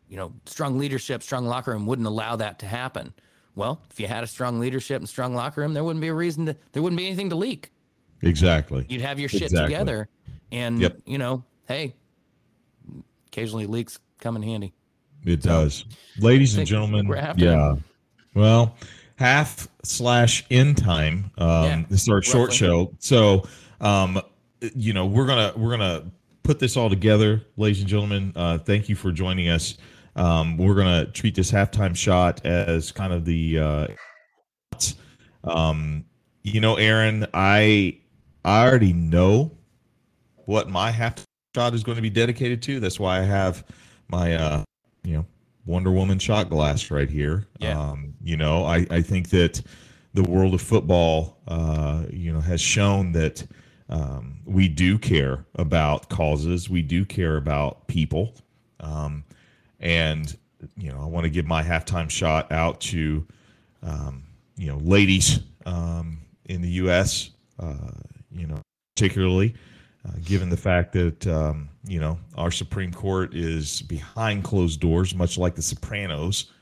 you 0.09 0.17
know, 0.17 0.33
strong 0.47 0.79
leadership, 0.79 1.23
strong 1.23 1.47
locker 1.47 1.73
room 1.73 1.87
wouldn't 1.87 2.07
allow 2.09 2.37
that 2.37 2.59
to 2.61 2.67
happen. 2.67 3.13
Well, 3.55 3.81
if 3.91 3.99
you 4.01 4.07
had 4.07 4.23
a 4.25 4.27
strong 4.27 4.61
leadership 4.61 4.99
and 5.01 5.09
strong 5.09 5.35
locker 5.35 5.61
room, 5.61 5.75
there 5.75 5.83
wouldn't 5.85 6.01
be 6.01 6.09
a 6.09 6.15
reason 6.15 6.47
to 6.47 6.57
there 6.73 6.83
wouldn't 6.83 6.99
be 6.99 7.07
anything 7.07 7.31
to 7.31 7.37
leak. 7.37 7.73
Exactly. 8.23 8.87
You'd 8.89 9.01
have 9.03 9.19
your 9.21 9.29
shit 9.29 9.43
Exactly. 9.43 9.75
together. 9.75 10.09
And 10.53 10.81
Yep. 10.81 10.99
you 11.07 11.19
know, 11.19 11.45
hey, 11.67 11.95
occasionally 13.29 13.67
leaks 13.67 13.99
come 14.21 14.37
in 14.37 14.43
handy. 14.43 14.73
It 15.25 15.43
does. 15.43 15.85
Ladies 16.19 16.57
and 16.57 16.67
gentlemen, 16.67 17.09
yeah. 17.37 17.75
Well, 18.35 18.77
half 19.17 19.69
slash 19.83 20.45
end 20.51 20.79
time. 20.79 21.31
Um, 21.39 21.65
Yeah, 21.65 21.83
this 21.91 22.03
is 22.03 22.09
our 22.09 22.23
short 22.23 22.53
show. 22.53 22.93
So, 23.01 23.47
um, 23.81 24.21
you 24.75 24.93
know, 24.93 25.07
we're 25.07 25.27
gonna 25.27 25.53
we're 25.57 25.71
gonna 25.77 26.05
put 26.45 26.59
this 26.61 26.77
all 26.77 26.89
together, 26.89 27.43
ladies 27.57 27.81
and 27.81 27.89
gentlemen. 27.89 28.33
Uh, 28.37 28.59
thank 28.59 28.89
you 28.89 28.95
for 28.95 29.11
joining 29.13 29.49
us. 29.49 29.77
Um, 30.19 30.57
we're 30.57 30.75
gonna 30.75 31.07
treat 31.07 31.35
this 31.35 31.51
halftime 31.51 31.97
shot 31.97 32.45
as 32.45 32.93
kind 32.93 33.13
of 33.13 33.25
the, 33.25 33.59
uh, 33.59 33.87
um, 35.45 36.05
you 36.43 36.61
know, 36.61 36.77
Aaron, 36.77 37.27
I 37.33 37.99
I 38.45 38.67
already 38.67 38.93
know 38.93 39.53
what 40.47 40.69
my 40.69 40.91
half 40.91 41.25
shot 41.55 41.75
is 41.75 41.83
going 41.83 41.97
to 41.97 42.03
be 42.03 42.11
dedicated 42.11 42.63
to. 42.63 42.81
That's 42.81 42.99
why 42.99 43.19
I 43.19 43.23
have 43.23 43.65
my 44.09 44.35
uh, 44.35 44.65
you 45.05 45.15
know 45.15 45.27
Wonder 45.67 45.91
Woman 45.91 46.19
shot 46.19 46.49
glass 46.49 46.91
right 46.91 47.11
here. 47.11 47.47
Yeah. 47.59 47.79
Um, 47.79 48.15
you 48.23 48.37
know, 48.37 48.65
I, 48.65 48.87
I 48.91 49.03
think 49.03 49.31
that 49.31 49.61
the 50.15 50.23
world 50.23 50.55
of 50.55 50.63
football, 50.63 51.39
uh, 51.47 52.05
you 52.11 52.33
know, 52.33 52.41
has 52.41 52.61
shown 52.61 53.13
that 53.13 53.47
um, 53.91 54.39
we 54.47 54.69
do 54.69 54.99
care 54.99 55.45
about 55.57 56.09
causes. 56.09 56.71
We 56.71 56.83
do 56.83 57.05
care 57.05 57.37
about 57.37 57.87
people. 57.87 58.35
Um, 58.81 59.25
and, 59.81 60.37
you 60.77 60.91
know, 60.91 61.01
I 61.01 61.07
want 61.07 61.25
to 61.25 61.31
give 61.31 61.47
my 61.47 61.63
halftime 61.63 62.11
shot 62.11 62.51
out 62.53 62.81
to, 62.83 63.27
um, 63.83 64.25
you 64.57 64.69
know, 64.69 64.79
ladies 64.79 65.41
um, 65.67 66.21
in 66.47 66.63
the 66.63 66.71
U.S., 66.71 67.31
uh, 67.59 67.75
you 68.31 68.47
know, 68.47 68.61
particularly 68.95 69.55
uh, 70.09 70.13
given 70.25 70.49
the 70.49 70.57
fact 70.57 70.93
that 70.93 71.27
um, 71.27 71.69
you 71.87 72.01
know 72.01 72.19
our 72.37 72.51
Supreme 72.51 72.93
Court 72.93 73.35
is 73.35 73.83
behind 73.83 74.45
closed 74.45 74.81
doors, 74.81 75.15
much 75.15 75.37
like 75.37 75.55
the 75.55 75.63
Sopranos, 75.63 76.53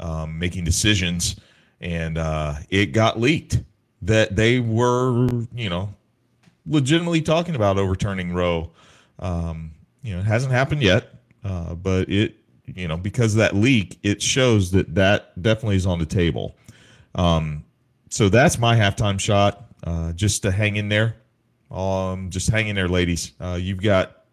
um, 0.00 0.38
making 0.38 0.64
decisions, 0.64 1.36
and 1.80 2.18
uh, 2.18 2.54
it 2.68 2.86
got 2.86 3.20
leaked 3.20 3.62
that 4.02 4.34
they 4.36 4.58
were 4.60 5.28
you 5.54 5.70
know 5.70 5.94
legitimately 6.66 7.22
talking 7.22 7.54
about 7.54 7.78
overturning 7.78 8.32
Roe. 8.32 8.70
Um, 9.18 9.72
you 10.02 10.14
know, 10.14 10.20
it 10.20 10.26
hasn't 10.26 10.52
happened 10.52 10.82
yet, 10.82 11.14
uh, 11.44 11.74
but 11.74 12.08
it 12.08 12.36
you 12.76 12.88
know 12.88 12.96
because 12.96 13.34
of 13.34 13.38
that 13.38 13.54
leak, 13.54 13.98
it 14.02 14.22
shows 14.22 14.70
that 14.72 14.94
that 14.94 15.40
definitely 15.42 15.76
is 15.76 15.86
on 15.86 15.98
the 15.98 16.06
table. 16.06 16.56
Um, 17.14 17.64
so 18.08 18.28
that's 18.28 18.58
my 18.58 18.76
halftime 18.76 19.18
shot. 19.18 19.64
Uh, 19.82 20.12
just 20.12 20.42
to 20.42 20.50
hang 20.50 20.76
in 20.76 20.88
there. 20.88 21.16
Um, 21.70 22.30
just 22.30 22.50
hang 22.50 22.68
in 22.68 22.76
there, 22.76 22.88
ladies. 22.88 23.32
Uh, 23.40 23.58
you've 23.60 23.80
got 23.80 24.24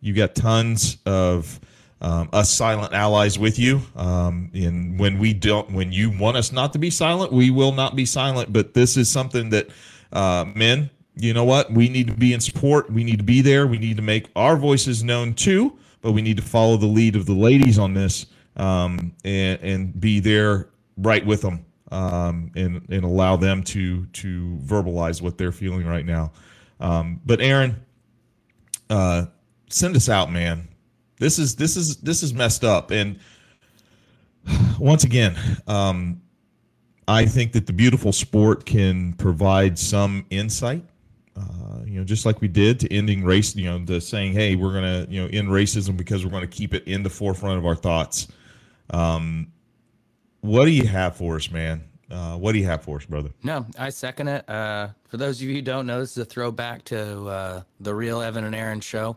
you've 0.00 0.16
got 0.16 0.34
tons 0.34 0.98
of 1.06 1.58
um, 2.02 2.28
us 2.32 2.50
silent 2.50 2.92
allies 2.92 3.38
with 3.38 3.58
you. 3.58 3.80
Um, 3.96 4.50
and 4.54 4.98
when 4.98 5.18
we 5.18 5.32
don't, 5.32 5.72
when 5.72 5.92
you 5.92 6.10
want 6.10 6.36
us 6.36 6.52
not 6.52 6.72
to 6.74 6.78
be 6.78 6.90
silent, 6.90 7.32
we 7.32 7.50
will 7.50 7.72
not 7.72 7.96
be 7.96 8.04
silent. 8.04 8.52
But 8.52 8.74
this 8.74 8.96
is 8.96 9.08
something 9.08 9.50
that 9.50 9.68
uh, 10.12 10.44
men, 10.54 10.90
you 11.16 11.32
know 11.32 11.44
what? 11.44 11.72
We 11.72 11.88
need 11.88 12.08
to 12.08 12.14
be 12.14 12.32
in 12.32 12.40
support. 12.40 12.92
We 12.92 13.04
need 13.04 13.18
to 13.18 13.24
be 13.24 13.40
there. 13.40 13.66
We 13.66 13.78
need 13.78 13.96
to 13.96 14.02
make 14.02 14.28
our 14.36 14.56
voices 14.56 15.02
known 15.02 15.34
too. 15.34 15.78
But 16.02 16.12
we 16.12 16.22
need 16.22 16.36
to 16.38 16.44
follow 16.44 16.76
the 16.76 16.86
lead 16.86 17.16
of 17.16 17.26
the 17.26 17.34
ladies 17.34 17.78
on 17.78 17.94
this 17.94 18.26
um, 18.56 19.14
and 19.24 19.60
and 19.62 20.00
be 20.00 20.20
there 20.20 20.70
right 20.98 21.24
with 21.26 21.42
them 21.42 21.64
um, 21.92 22.50
and 22.56 22.86
and 22.90 23.04
allow 23.04 23.36
them 23.36 23.62
to 23.64 24.06
to 24.06 24.58
verbalize 24.64 25.22
what 25.22 25.38
they're 25.38 25.52
feeling 25.52 25.86
right 25.86 26.06
now. 26.06 26.32
Um, 26.80 27.20
but 27.24 27.40
Aaron, 27.40 27.76
uh, 28.90 29.26
send 29.70 29.96
us 29.96 30.08
out, 30.08 30.32
man. 30.32 30.68
This 31.18 31.38
is 31.38 31.56
this 31.56 31.76
is 31.76 31.98
this 31.98 32.22
is 32.22 32.34
messed 32.34 32.64
up. 32.64 32.90
And 32.90 33.20
once 34.78 35.04
again, 35.04 35.36
um, 35.66 36.20
I 37.08 37.26
think 37.26 37.52
that 37.52 37.66
the 37.66 37.72
beautiful 37.72 38.12
sport 38.12 38.66
can 38.66 39.12
provide 39.14 39.78
some 39.78 40.26
insight. 40.30 40.84
Uh, 41.34 41.82
you 41.86 41.98
know, 41.98 42.04
just 42.04 42.26
like 42.26 42.40
we 42.40 42.48
did 42.48 42.78
to 42.80 42.92
ending 42.92 43.24
race. 43.24 43.56
You 43.56 43.64
know, 43.64 43.84
the 43.84 44.00
saying, 44.00 44.32
"Hey, 44.32 44.54
we're 44.54 44.72
gonna 44.72 45.06
you 45.08 45.22
know 45.22 45.28
end 45.28 45.48
racism 45.48 45.96
because 45.96 46.24
we're 46.24 46.30
going 46.30 46.42
to 46.42 46.46
keep 46.46 46.74
it 46.74 46.86
in 46.86 47.02
the 47.02 47.10
forefront 47.10 47.58
of 47.58 47.66
our 47.66 47.74
thoughts." 47.74 48.28
Um, 48.90 49.52
what 50.42 50.66
do 50.66 50.70
you 50.70 50.86
have 50.86 51.16
for 51.16 51.36
us, 51.36 51.50
man? 51.50 51.84
Uh, 52.10 52.36
what 52.36 52.52
do 52.52 52.58
you 52.58 52.66
have 52.66 52.82
for 52.82 52.98
us, 52.98 53.06
brother? 53.06 53.30
No, 53.42 53.64
I 53.78 53.88
second 53.88 54.28
it. 54.28 54.48
Uh, 54.48 54.88
for 55.08 55.16
those 55.16 55.40
of 55.40 55.48
you 55.48 55.54
who 55.54 55.62
don't 55.62 55.86
know, 55.86 56.00
this 56.00 56.12
is 56.12 56.18
a 56.18 56.24
throwback 56.26 56.84
to 56.86 57.26
uh, 57.26 57.62
the 57.80 57.94
real 57.94 58.20
Evan 58.20 58.44
and 58.44 58.54
Aaron 58.54 58.80
show 58.80 59.16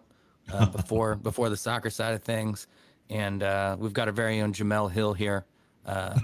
uh, 0.54 0.66
before 0.78 1.16
before 1.16 1.50
the 1.50 1.58
soccer 1.58 1.90
side 1.90 2.14
of 2.14 2.24
things, 2.24 2.68
and 3.10 3.44
uh, 3.44 3.76
we've 3.78 3.92
got 3.92 4.08
our 4.08 4.14
very 4.14 4.40
own 4.40 4.54
Jemele 4.54 4.90
Hill 4.90 5.14
here, 5.14 5.46
uh, 5.86 6.18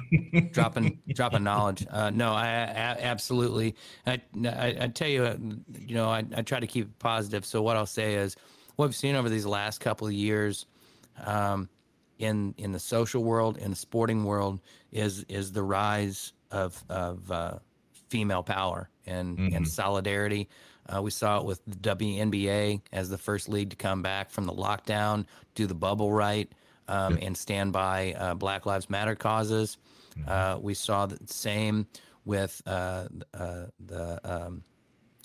dropping 0.51 0.99
dropping 1.09 1.43
knowledge. 1.43 1.85
Uh, 1.89 2.09
no, 2.09 2.33
I, 2.33 2.45
I 2.45 2.97
absolutely. 3.01 3.75
I, 4.05 4.21
I, 4.45 4.77
I 4.81 4.87
tell 4.87 5.07
you, 5.07 5.61
you 5.77 5.95
know, 5.95 6.09
I, 6.09 6.23
I 6.35 6.41
try 6.41 6.59
to 6.59 6.67
keep 6.67 6.85
it 6.85 6.99
positive. 6.99 7.45
So 7.45 7.61
what 7.61 7.77
I'll 7.77 7.85
say 7.85 8.15
is, 8.15 8.35
what 8.75 8.87
we've 8.87 8.95
seen 8.95 9.15
over 9.15 9.29
these 9.29 9.45
last 9.45 9.79
couple 9.79 10.07
of 10.07 10.13
years. 10.13 10.65
Um, 11.25 11.69
in 12.21 12.53
in 12.57 12.71
the 12.71 12.79
social 12.79 13.23
world, 13.23 13.57
in 13.57 13.71
the 13.71 13.75
sporting 13.75 14.23
world, 14.23 14.61
is 14.91 15.25
is 15.27 15.51
the 15.51 15.63
rise 15.63 16.33
of 16.51 16.81
of 16.89 17.31
uh, 17.31 17.59
female 18.09 18.43
power 18.43 18.89
and 19.05 19.39
and 19.53 19.67
solidarity. 19.67 20.47
Uh, 20.87 21.01
we 21.01 21.11
saw 21.11 21.39
it 21.39 21.45
with 21.45 21.61
the 21.65 21.75
WNBA 21.77 22.81
as 22.91 23.09
the 23.09 23.17
first 23.17 23.47
league 23.47 23.69
to 23.69 23.75
come 23.75 24.01
back 24.01 24.29
from 24.29 24.45
the 24.45 24.53
lockdown, 24.53 25.25
do 25.55 25.67
the 25.67 25.75
bubble 25.75 26.11
right, 26.11 26.51
um, 26.91 27.17
and 27.21 27.35
stand 27.37 27.71
by 27.71 28.13
uh, 28.17 28.33
Black 28.35 28.65
Lives 28.65 28.89
Matter 28.89 29.15
causes. 29.15 29.77
Uh, 30.27 30.57
we 30.61 30.73
saw 30.73 31.05
the 31.05 31.17
same 31.25 31.87
with 32.25 32.61
uh, 32.65 33.07
uh, 33.33 33.65
the 33.79 34.19
um, 34.23 34.63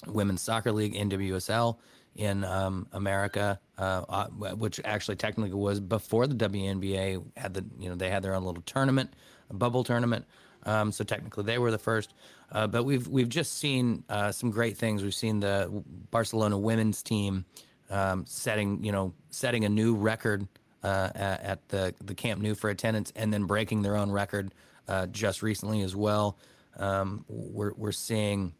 women's 0.06 0.42
soccer 0.42 0.70
league 0.72 0.94
NWSL 0.94 1.76
in 2.14 2.44
um, 2.44 2.86
America, 2.92 3.60
uh, 3.78 4.04
uh, 4.08 4.26
which 4.28 4.80
actually 4.84 5.16
technically 5.16 5.52
was 5.52 5.80
before 5.80 6.26
the 6.26 6.34
WNBA 6.34 7.22
had 7.36 7.52
the 7.52 7.64
you 7.78 7.88
know 7.88 7.96
they 7.96 8.10
had 8.10 8.22
their 8.22 8.34
own 8.34 8.44
little 8.44 8.62
tournament, 8.62 9.12
a 9.50 9.54
bubble 9.54 9.84
tournament. 9.84 10.24
Um, 10.64 10.90
so 10.92 11.04
technically 11.04 11.44
they 11.44 11.58
were 11.58 11.70
the 11.70 11.78
first. 11.78 12.14
Uh, 12.50 12.66
but 12.68 12.84
we've 12.84 13.08
we've 13.08 13.28
just 13.28 13.58
seen 13.58 14.04
uh, 14.08 14.30
some 14.32 14.50
great 14.50 14.78
things. 14.78 15.02
We've 15.02 15.14
seen 15.14 15.40
the 15.40 15.82
Barcelona 16.10 16.56
women's 16.56 17.02
team 17.02 17.44
um, 17.90 18.24
setting 18.26 18.82
you 18.84 18.92
know 18.92 19.12
setting 19.30 19.64
a 19.64 19.68
new 19.68 19.94
record 19.94 20.46
uh, 20.86 21.10
at, 21.42 21.68
the 21.68 21.94
the 22.04 22.14
Camp 22.14 22.40
Nou 22.40 22.54
for 22.54 22.70
attendance, 22.70 23.12
and 23.16 23.32
then 23.32 23.44
breaking 23.44 23.82
their 23.82 23.96
own 23.96 24.10
record 24.10 24.54
uh, 24.88 25.06
just 25.06 25.42
recently 25.42 25.82
as 25.82 25.96
well. 25.96 26.38
Um, 26.76 27.24
we're 27.28 27.72
we're 27.74 27.92
seeing 27.92 28.52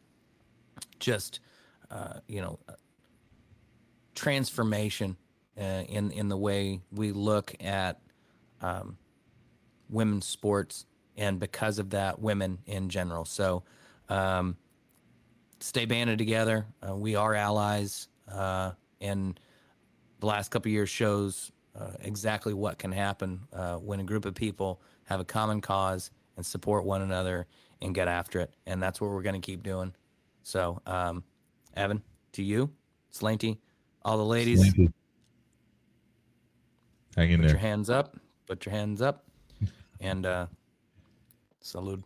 just 0.99 1.39
uh, 1.89 2.19
you 2.27 2.41
know 2.41 2.59
transformation 4.13 5.15
uh, 5.57 5.83
in 5.87 6.11
in 6.11 6.27
the 6.27 6.37
way 6.37 6.81
we 6.91 7.13
look 7.13 7.55
at 7.61 8.01
um, 8.61 8.97
women's 9.89 10.25
sports, 10.25 10.85
and 11.15 11.39
because 11.39 11.79
of 11.79 11.91
that, 11.91 12.19
women 12.19 12.59
in 12.65 12.89
general. 12.89 13.23
So, 13.23 13.63
um, 14.09 14.57
stay 15.61 15.85
banded 15.85 16.17
together. 16.17 16.65
Uh, 16.85 16.95
we 16.95 17.15
are 17.15 17.33
allies, 17.33 18.09
and 18.99 19.39
the 20.19 20.25
last 20.25 20.49
couple 20.49 20.69
of 20.69 20.73
years 20.73 20.89
shows 20.89 21.51
uh, 21.79 21.91
exactly 22.01 22.53
what 22.53 22.77
can 22.77 22.91
happen 22.91 23.41
uh, 23.53 23.75
when 23.75 23.99
a 23.99 24.03
group 24.03 24.25
of 24.25 24.33
people 24.33 24.81
have 25.05 25.19
a 25.19 25.25
common 25.25 25.61
cause 25.61 26.11
and 26.35 26.45
support 26.45 26.85
one 26.85 27.01
another 27.01 27.47
and 27.81 27.93
get 27.93 28.07
after 28.07 28.39
it. 28.39 28.53
And 28.65 28.81
that's 28.81 28.99
what 28.99 29.11
we're 29.11 29.21
going 29.21 29.39
to 29.39 29.45
keep 29.45 29.63
doing. 29.63 29.93
So, 30.43 30.81
um, 30.85 31.23
Evan, 31.75 32.01
to 32.33 32.43
you, 32.43 32.69
Slanty, 33.13 33.57
all 34.03 34.17
the 34.17 34.25
ladies, 34.25 34.61
Thank 34.61 34.77
you. 34.77 34.93
Hang 37.15 37.31
in 37.31 37.41
put 37.41 37.49
your 37.49 37.57
hands 37.57 37.89
up. 37.89 38.15
Put 38.45 38.65
your 38.65 38.73
hands 38.73 39.01
up. 39.01 39.25
And 39.99 40.25
uh, 40.25 40.45
salute. 41.61 42.03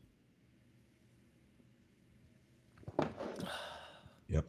Yep. 4.29 4.45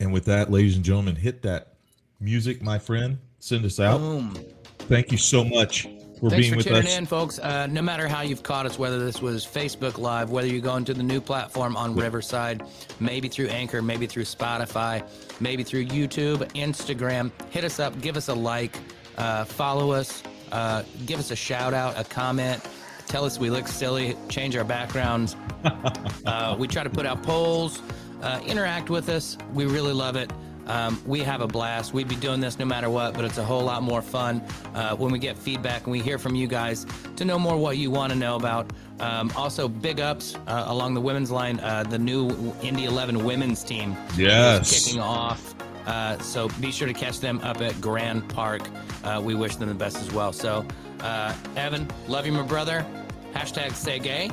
And 0.00 0.12
with 0.12 0.24
that, 0.24 0.50
ladies 0.50 0.74
and 0.74 0.84
gentlemen, 0.84 1.14
hit 1.14 1.42
that 1.42 1.74
music, 2.18 2.60
my 2.60 2.78
friend. 2.78 3.18
Send 3.42 3.64
us 3.64 3.80
out. 3.80 3.98
Boom. 3.98 4.38
Thank 4.78 5.10
you 5.10 5.18
so 5.18 5.44
much 5.44 5.88
for 6.20 6.30
Thanks 6.30 6.36
being 6.36 6.50
for 6.52 6.56
with 6.58 6.66
tuning 6.66 6.86
us. 6.86 6.96
in, 6.96 7.06
folks. 7.06 7.40
Uh, 7.40 7.66
no 7.66 7.82
matter 7.82 8.06
how 8.06 8.20
you've 8.22 8.44
caught 8.44 8.66
us, 8.66 8.78
whether 8.78 9.00
this 9.00 9.20
was 9.20 9.44
Facebook 9.44 9.98
Live, 9.98 10.30
whether 10.30 10.46
you're 10.46 10.60
going 10.60 10.84
to 10.84 10.94
the 10.94 11.02
new 11.02 11.20
platform 11.20 11.76
on 11.76 11.96
Riverside, 11.96 12.62
maybe 13.00 13.26
through 13.26 13.48
Anchor, 13.48 13.82
maybe 13.82 14.06
through 14.06 14.22
Spotify, 14.22 15.04
maybe 15.40 15.64
through 15.64 15.86
YouTube, 15.86 16.48
Instagram, 16.52 17.32
hit 17.50 17.64
us 17.64 17.80
up, 17.80 18.00
give 18.00 18.16
us 18.16 18.28
a 18.28 18.34
like, 18.34 18.78
uh, 19.18 19.44
follow 19.44 19.90
us, 19.90 20.22
uh, 20.52 20.84
give 21.04 21.18
us 21.18 21.32
a 21.32 21.36
shout 21.36 21.74
out, 21.74 21.98
a 21.98 22.04
comment. 22.04 22.64
Tell 23.08 23.24
us 23.24 23.40
we 23.40 23.50
look 23.50 23.66
silly, 23.66 24.16
change 24.28 24.54
our 24.54 24.62
backgrounds. 24.62 25.34
uh, 26.26 26.54
we 26.56 26.68
try 26.68 26.84
to 26.84 26.90
put 26.90 27.06
out 27.06 27.24
polls, 27.24 27.82
uh, 28.22 28.40
interact 28.46 28.88
with 28.88 29.08
us. 29.08 29.36
We 29.52 29.66
really 29.66 29.92
love 29.92 30.14
it. 30.14 30.30
Um, 30.66 31.00
we 31.06 31.20
have 31.20 31.40
a 31.40 31.46
blast. 31.46 31.92
We'd 31.92 32.08
be 32.08 32.16
doing 32.16 32.40
this 32.40 32.58
no 32.58 32.64
matter 32.64 32.88
what, 32.88 33.14
but 33.14 33.24
it's 33.24 33.38
a 33.38 33.44
whole 33.44 33.62
lot 33.62 33.82
more 33.82 34.00
fun 34.02 34.42
uh, 34.74 34.94
when 34.96 35.10
we 35.12 35.18
get 35.18 35.36
feedback 35.36 35.82
and 35.84 35.92
we 35.92 36.00
hear 36.00 36.18
from 36.18 36.34
you 36.34 36.46
guys 36.46 36.86
to 37.16 37.24
know 37.24 37.38
more 37.38 37.56
what 37.56 37.76
you 37.78 37.90
want 37.90 38.12
to 38.12 38.18
know 38.18 38.36
about. 38.36 38.70
Um, 39.00 39.32
also, 39.36 39.66
big 39.68 39.98
ups 40.00 40.36
uh, 40.46 40.64
along 40.68 40.94
the 40.94 41.00
women's 41.00 41.30
line. 41.30 41.58
Uh, 41.60 41.82
the 41.82 41.98
new 41.98 42.54
Indy 42.62 42.84
11 42.84 43.24
women's 43.24 43.64
team 43.64 43.96
Yes. 44.16 44.84
kicking 44.84 45.00
off. 45.00 45.54
Uh, 45.86 46.16
so 46.18 46.48
be 46.60 46.70
sure 46.70 46.86
to 46.86 46.94
catch 46.94 47.18
them 47.18 47.40
up 47.42 47.60
at 47.60 47.80
Grand 47.80 48.28
Park. 48.28 48.62
Uh, 49.02 49.20
we 49.22 49.34
wish 49.34 49.56
them 49.56 49.68
the 49.68 49.74
best 49.74 49.96
as 49.96 50.12
well. 50.12 50.32
So, 50.32 50.64
uh, 51.00 51.34
Evan, 51.56 51.88
love 52.06 52.24
you, 52.24 52.30
my 52.32 52.42
brother. 52.42 52.86
Hashtag 53.34 53.72
stay 53.72 53.98
gay. 53.98 54.30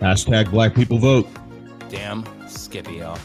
Hashtag 0.00 0.50
Black 0.50 0.74
People 0.74 0.96
Vote. 0.98 1.28
Damn 1.90 2.24
Skippy, 2.48 2.94
y'all. 2.96 3.18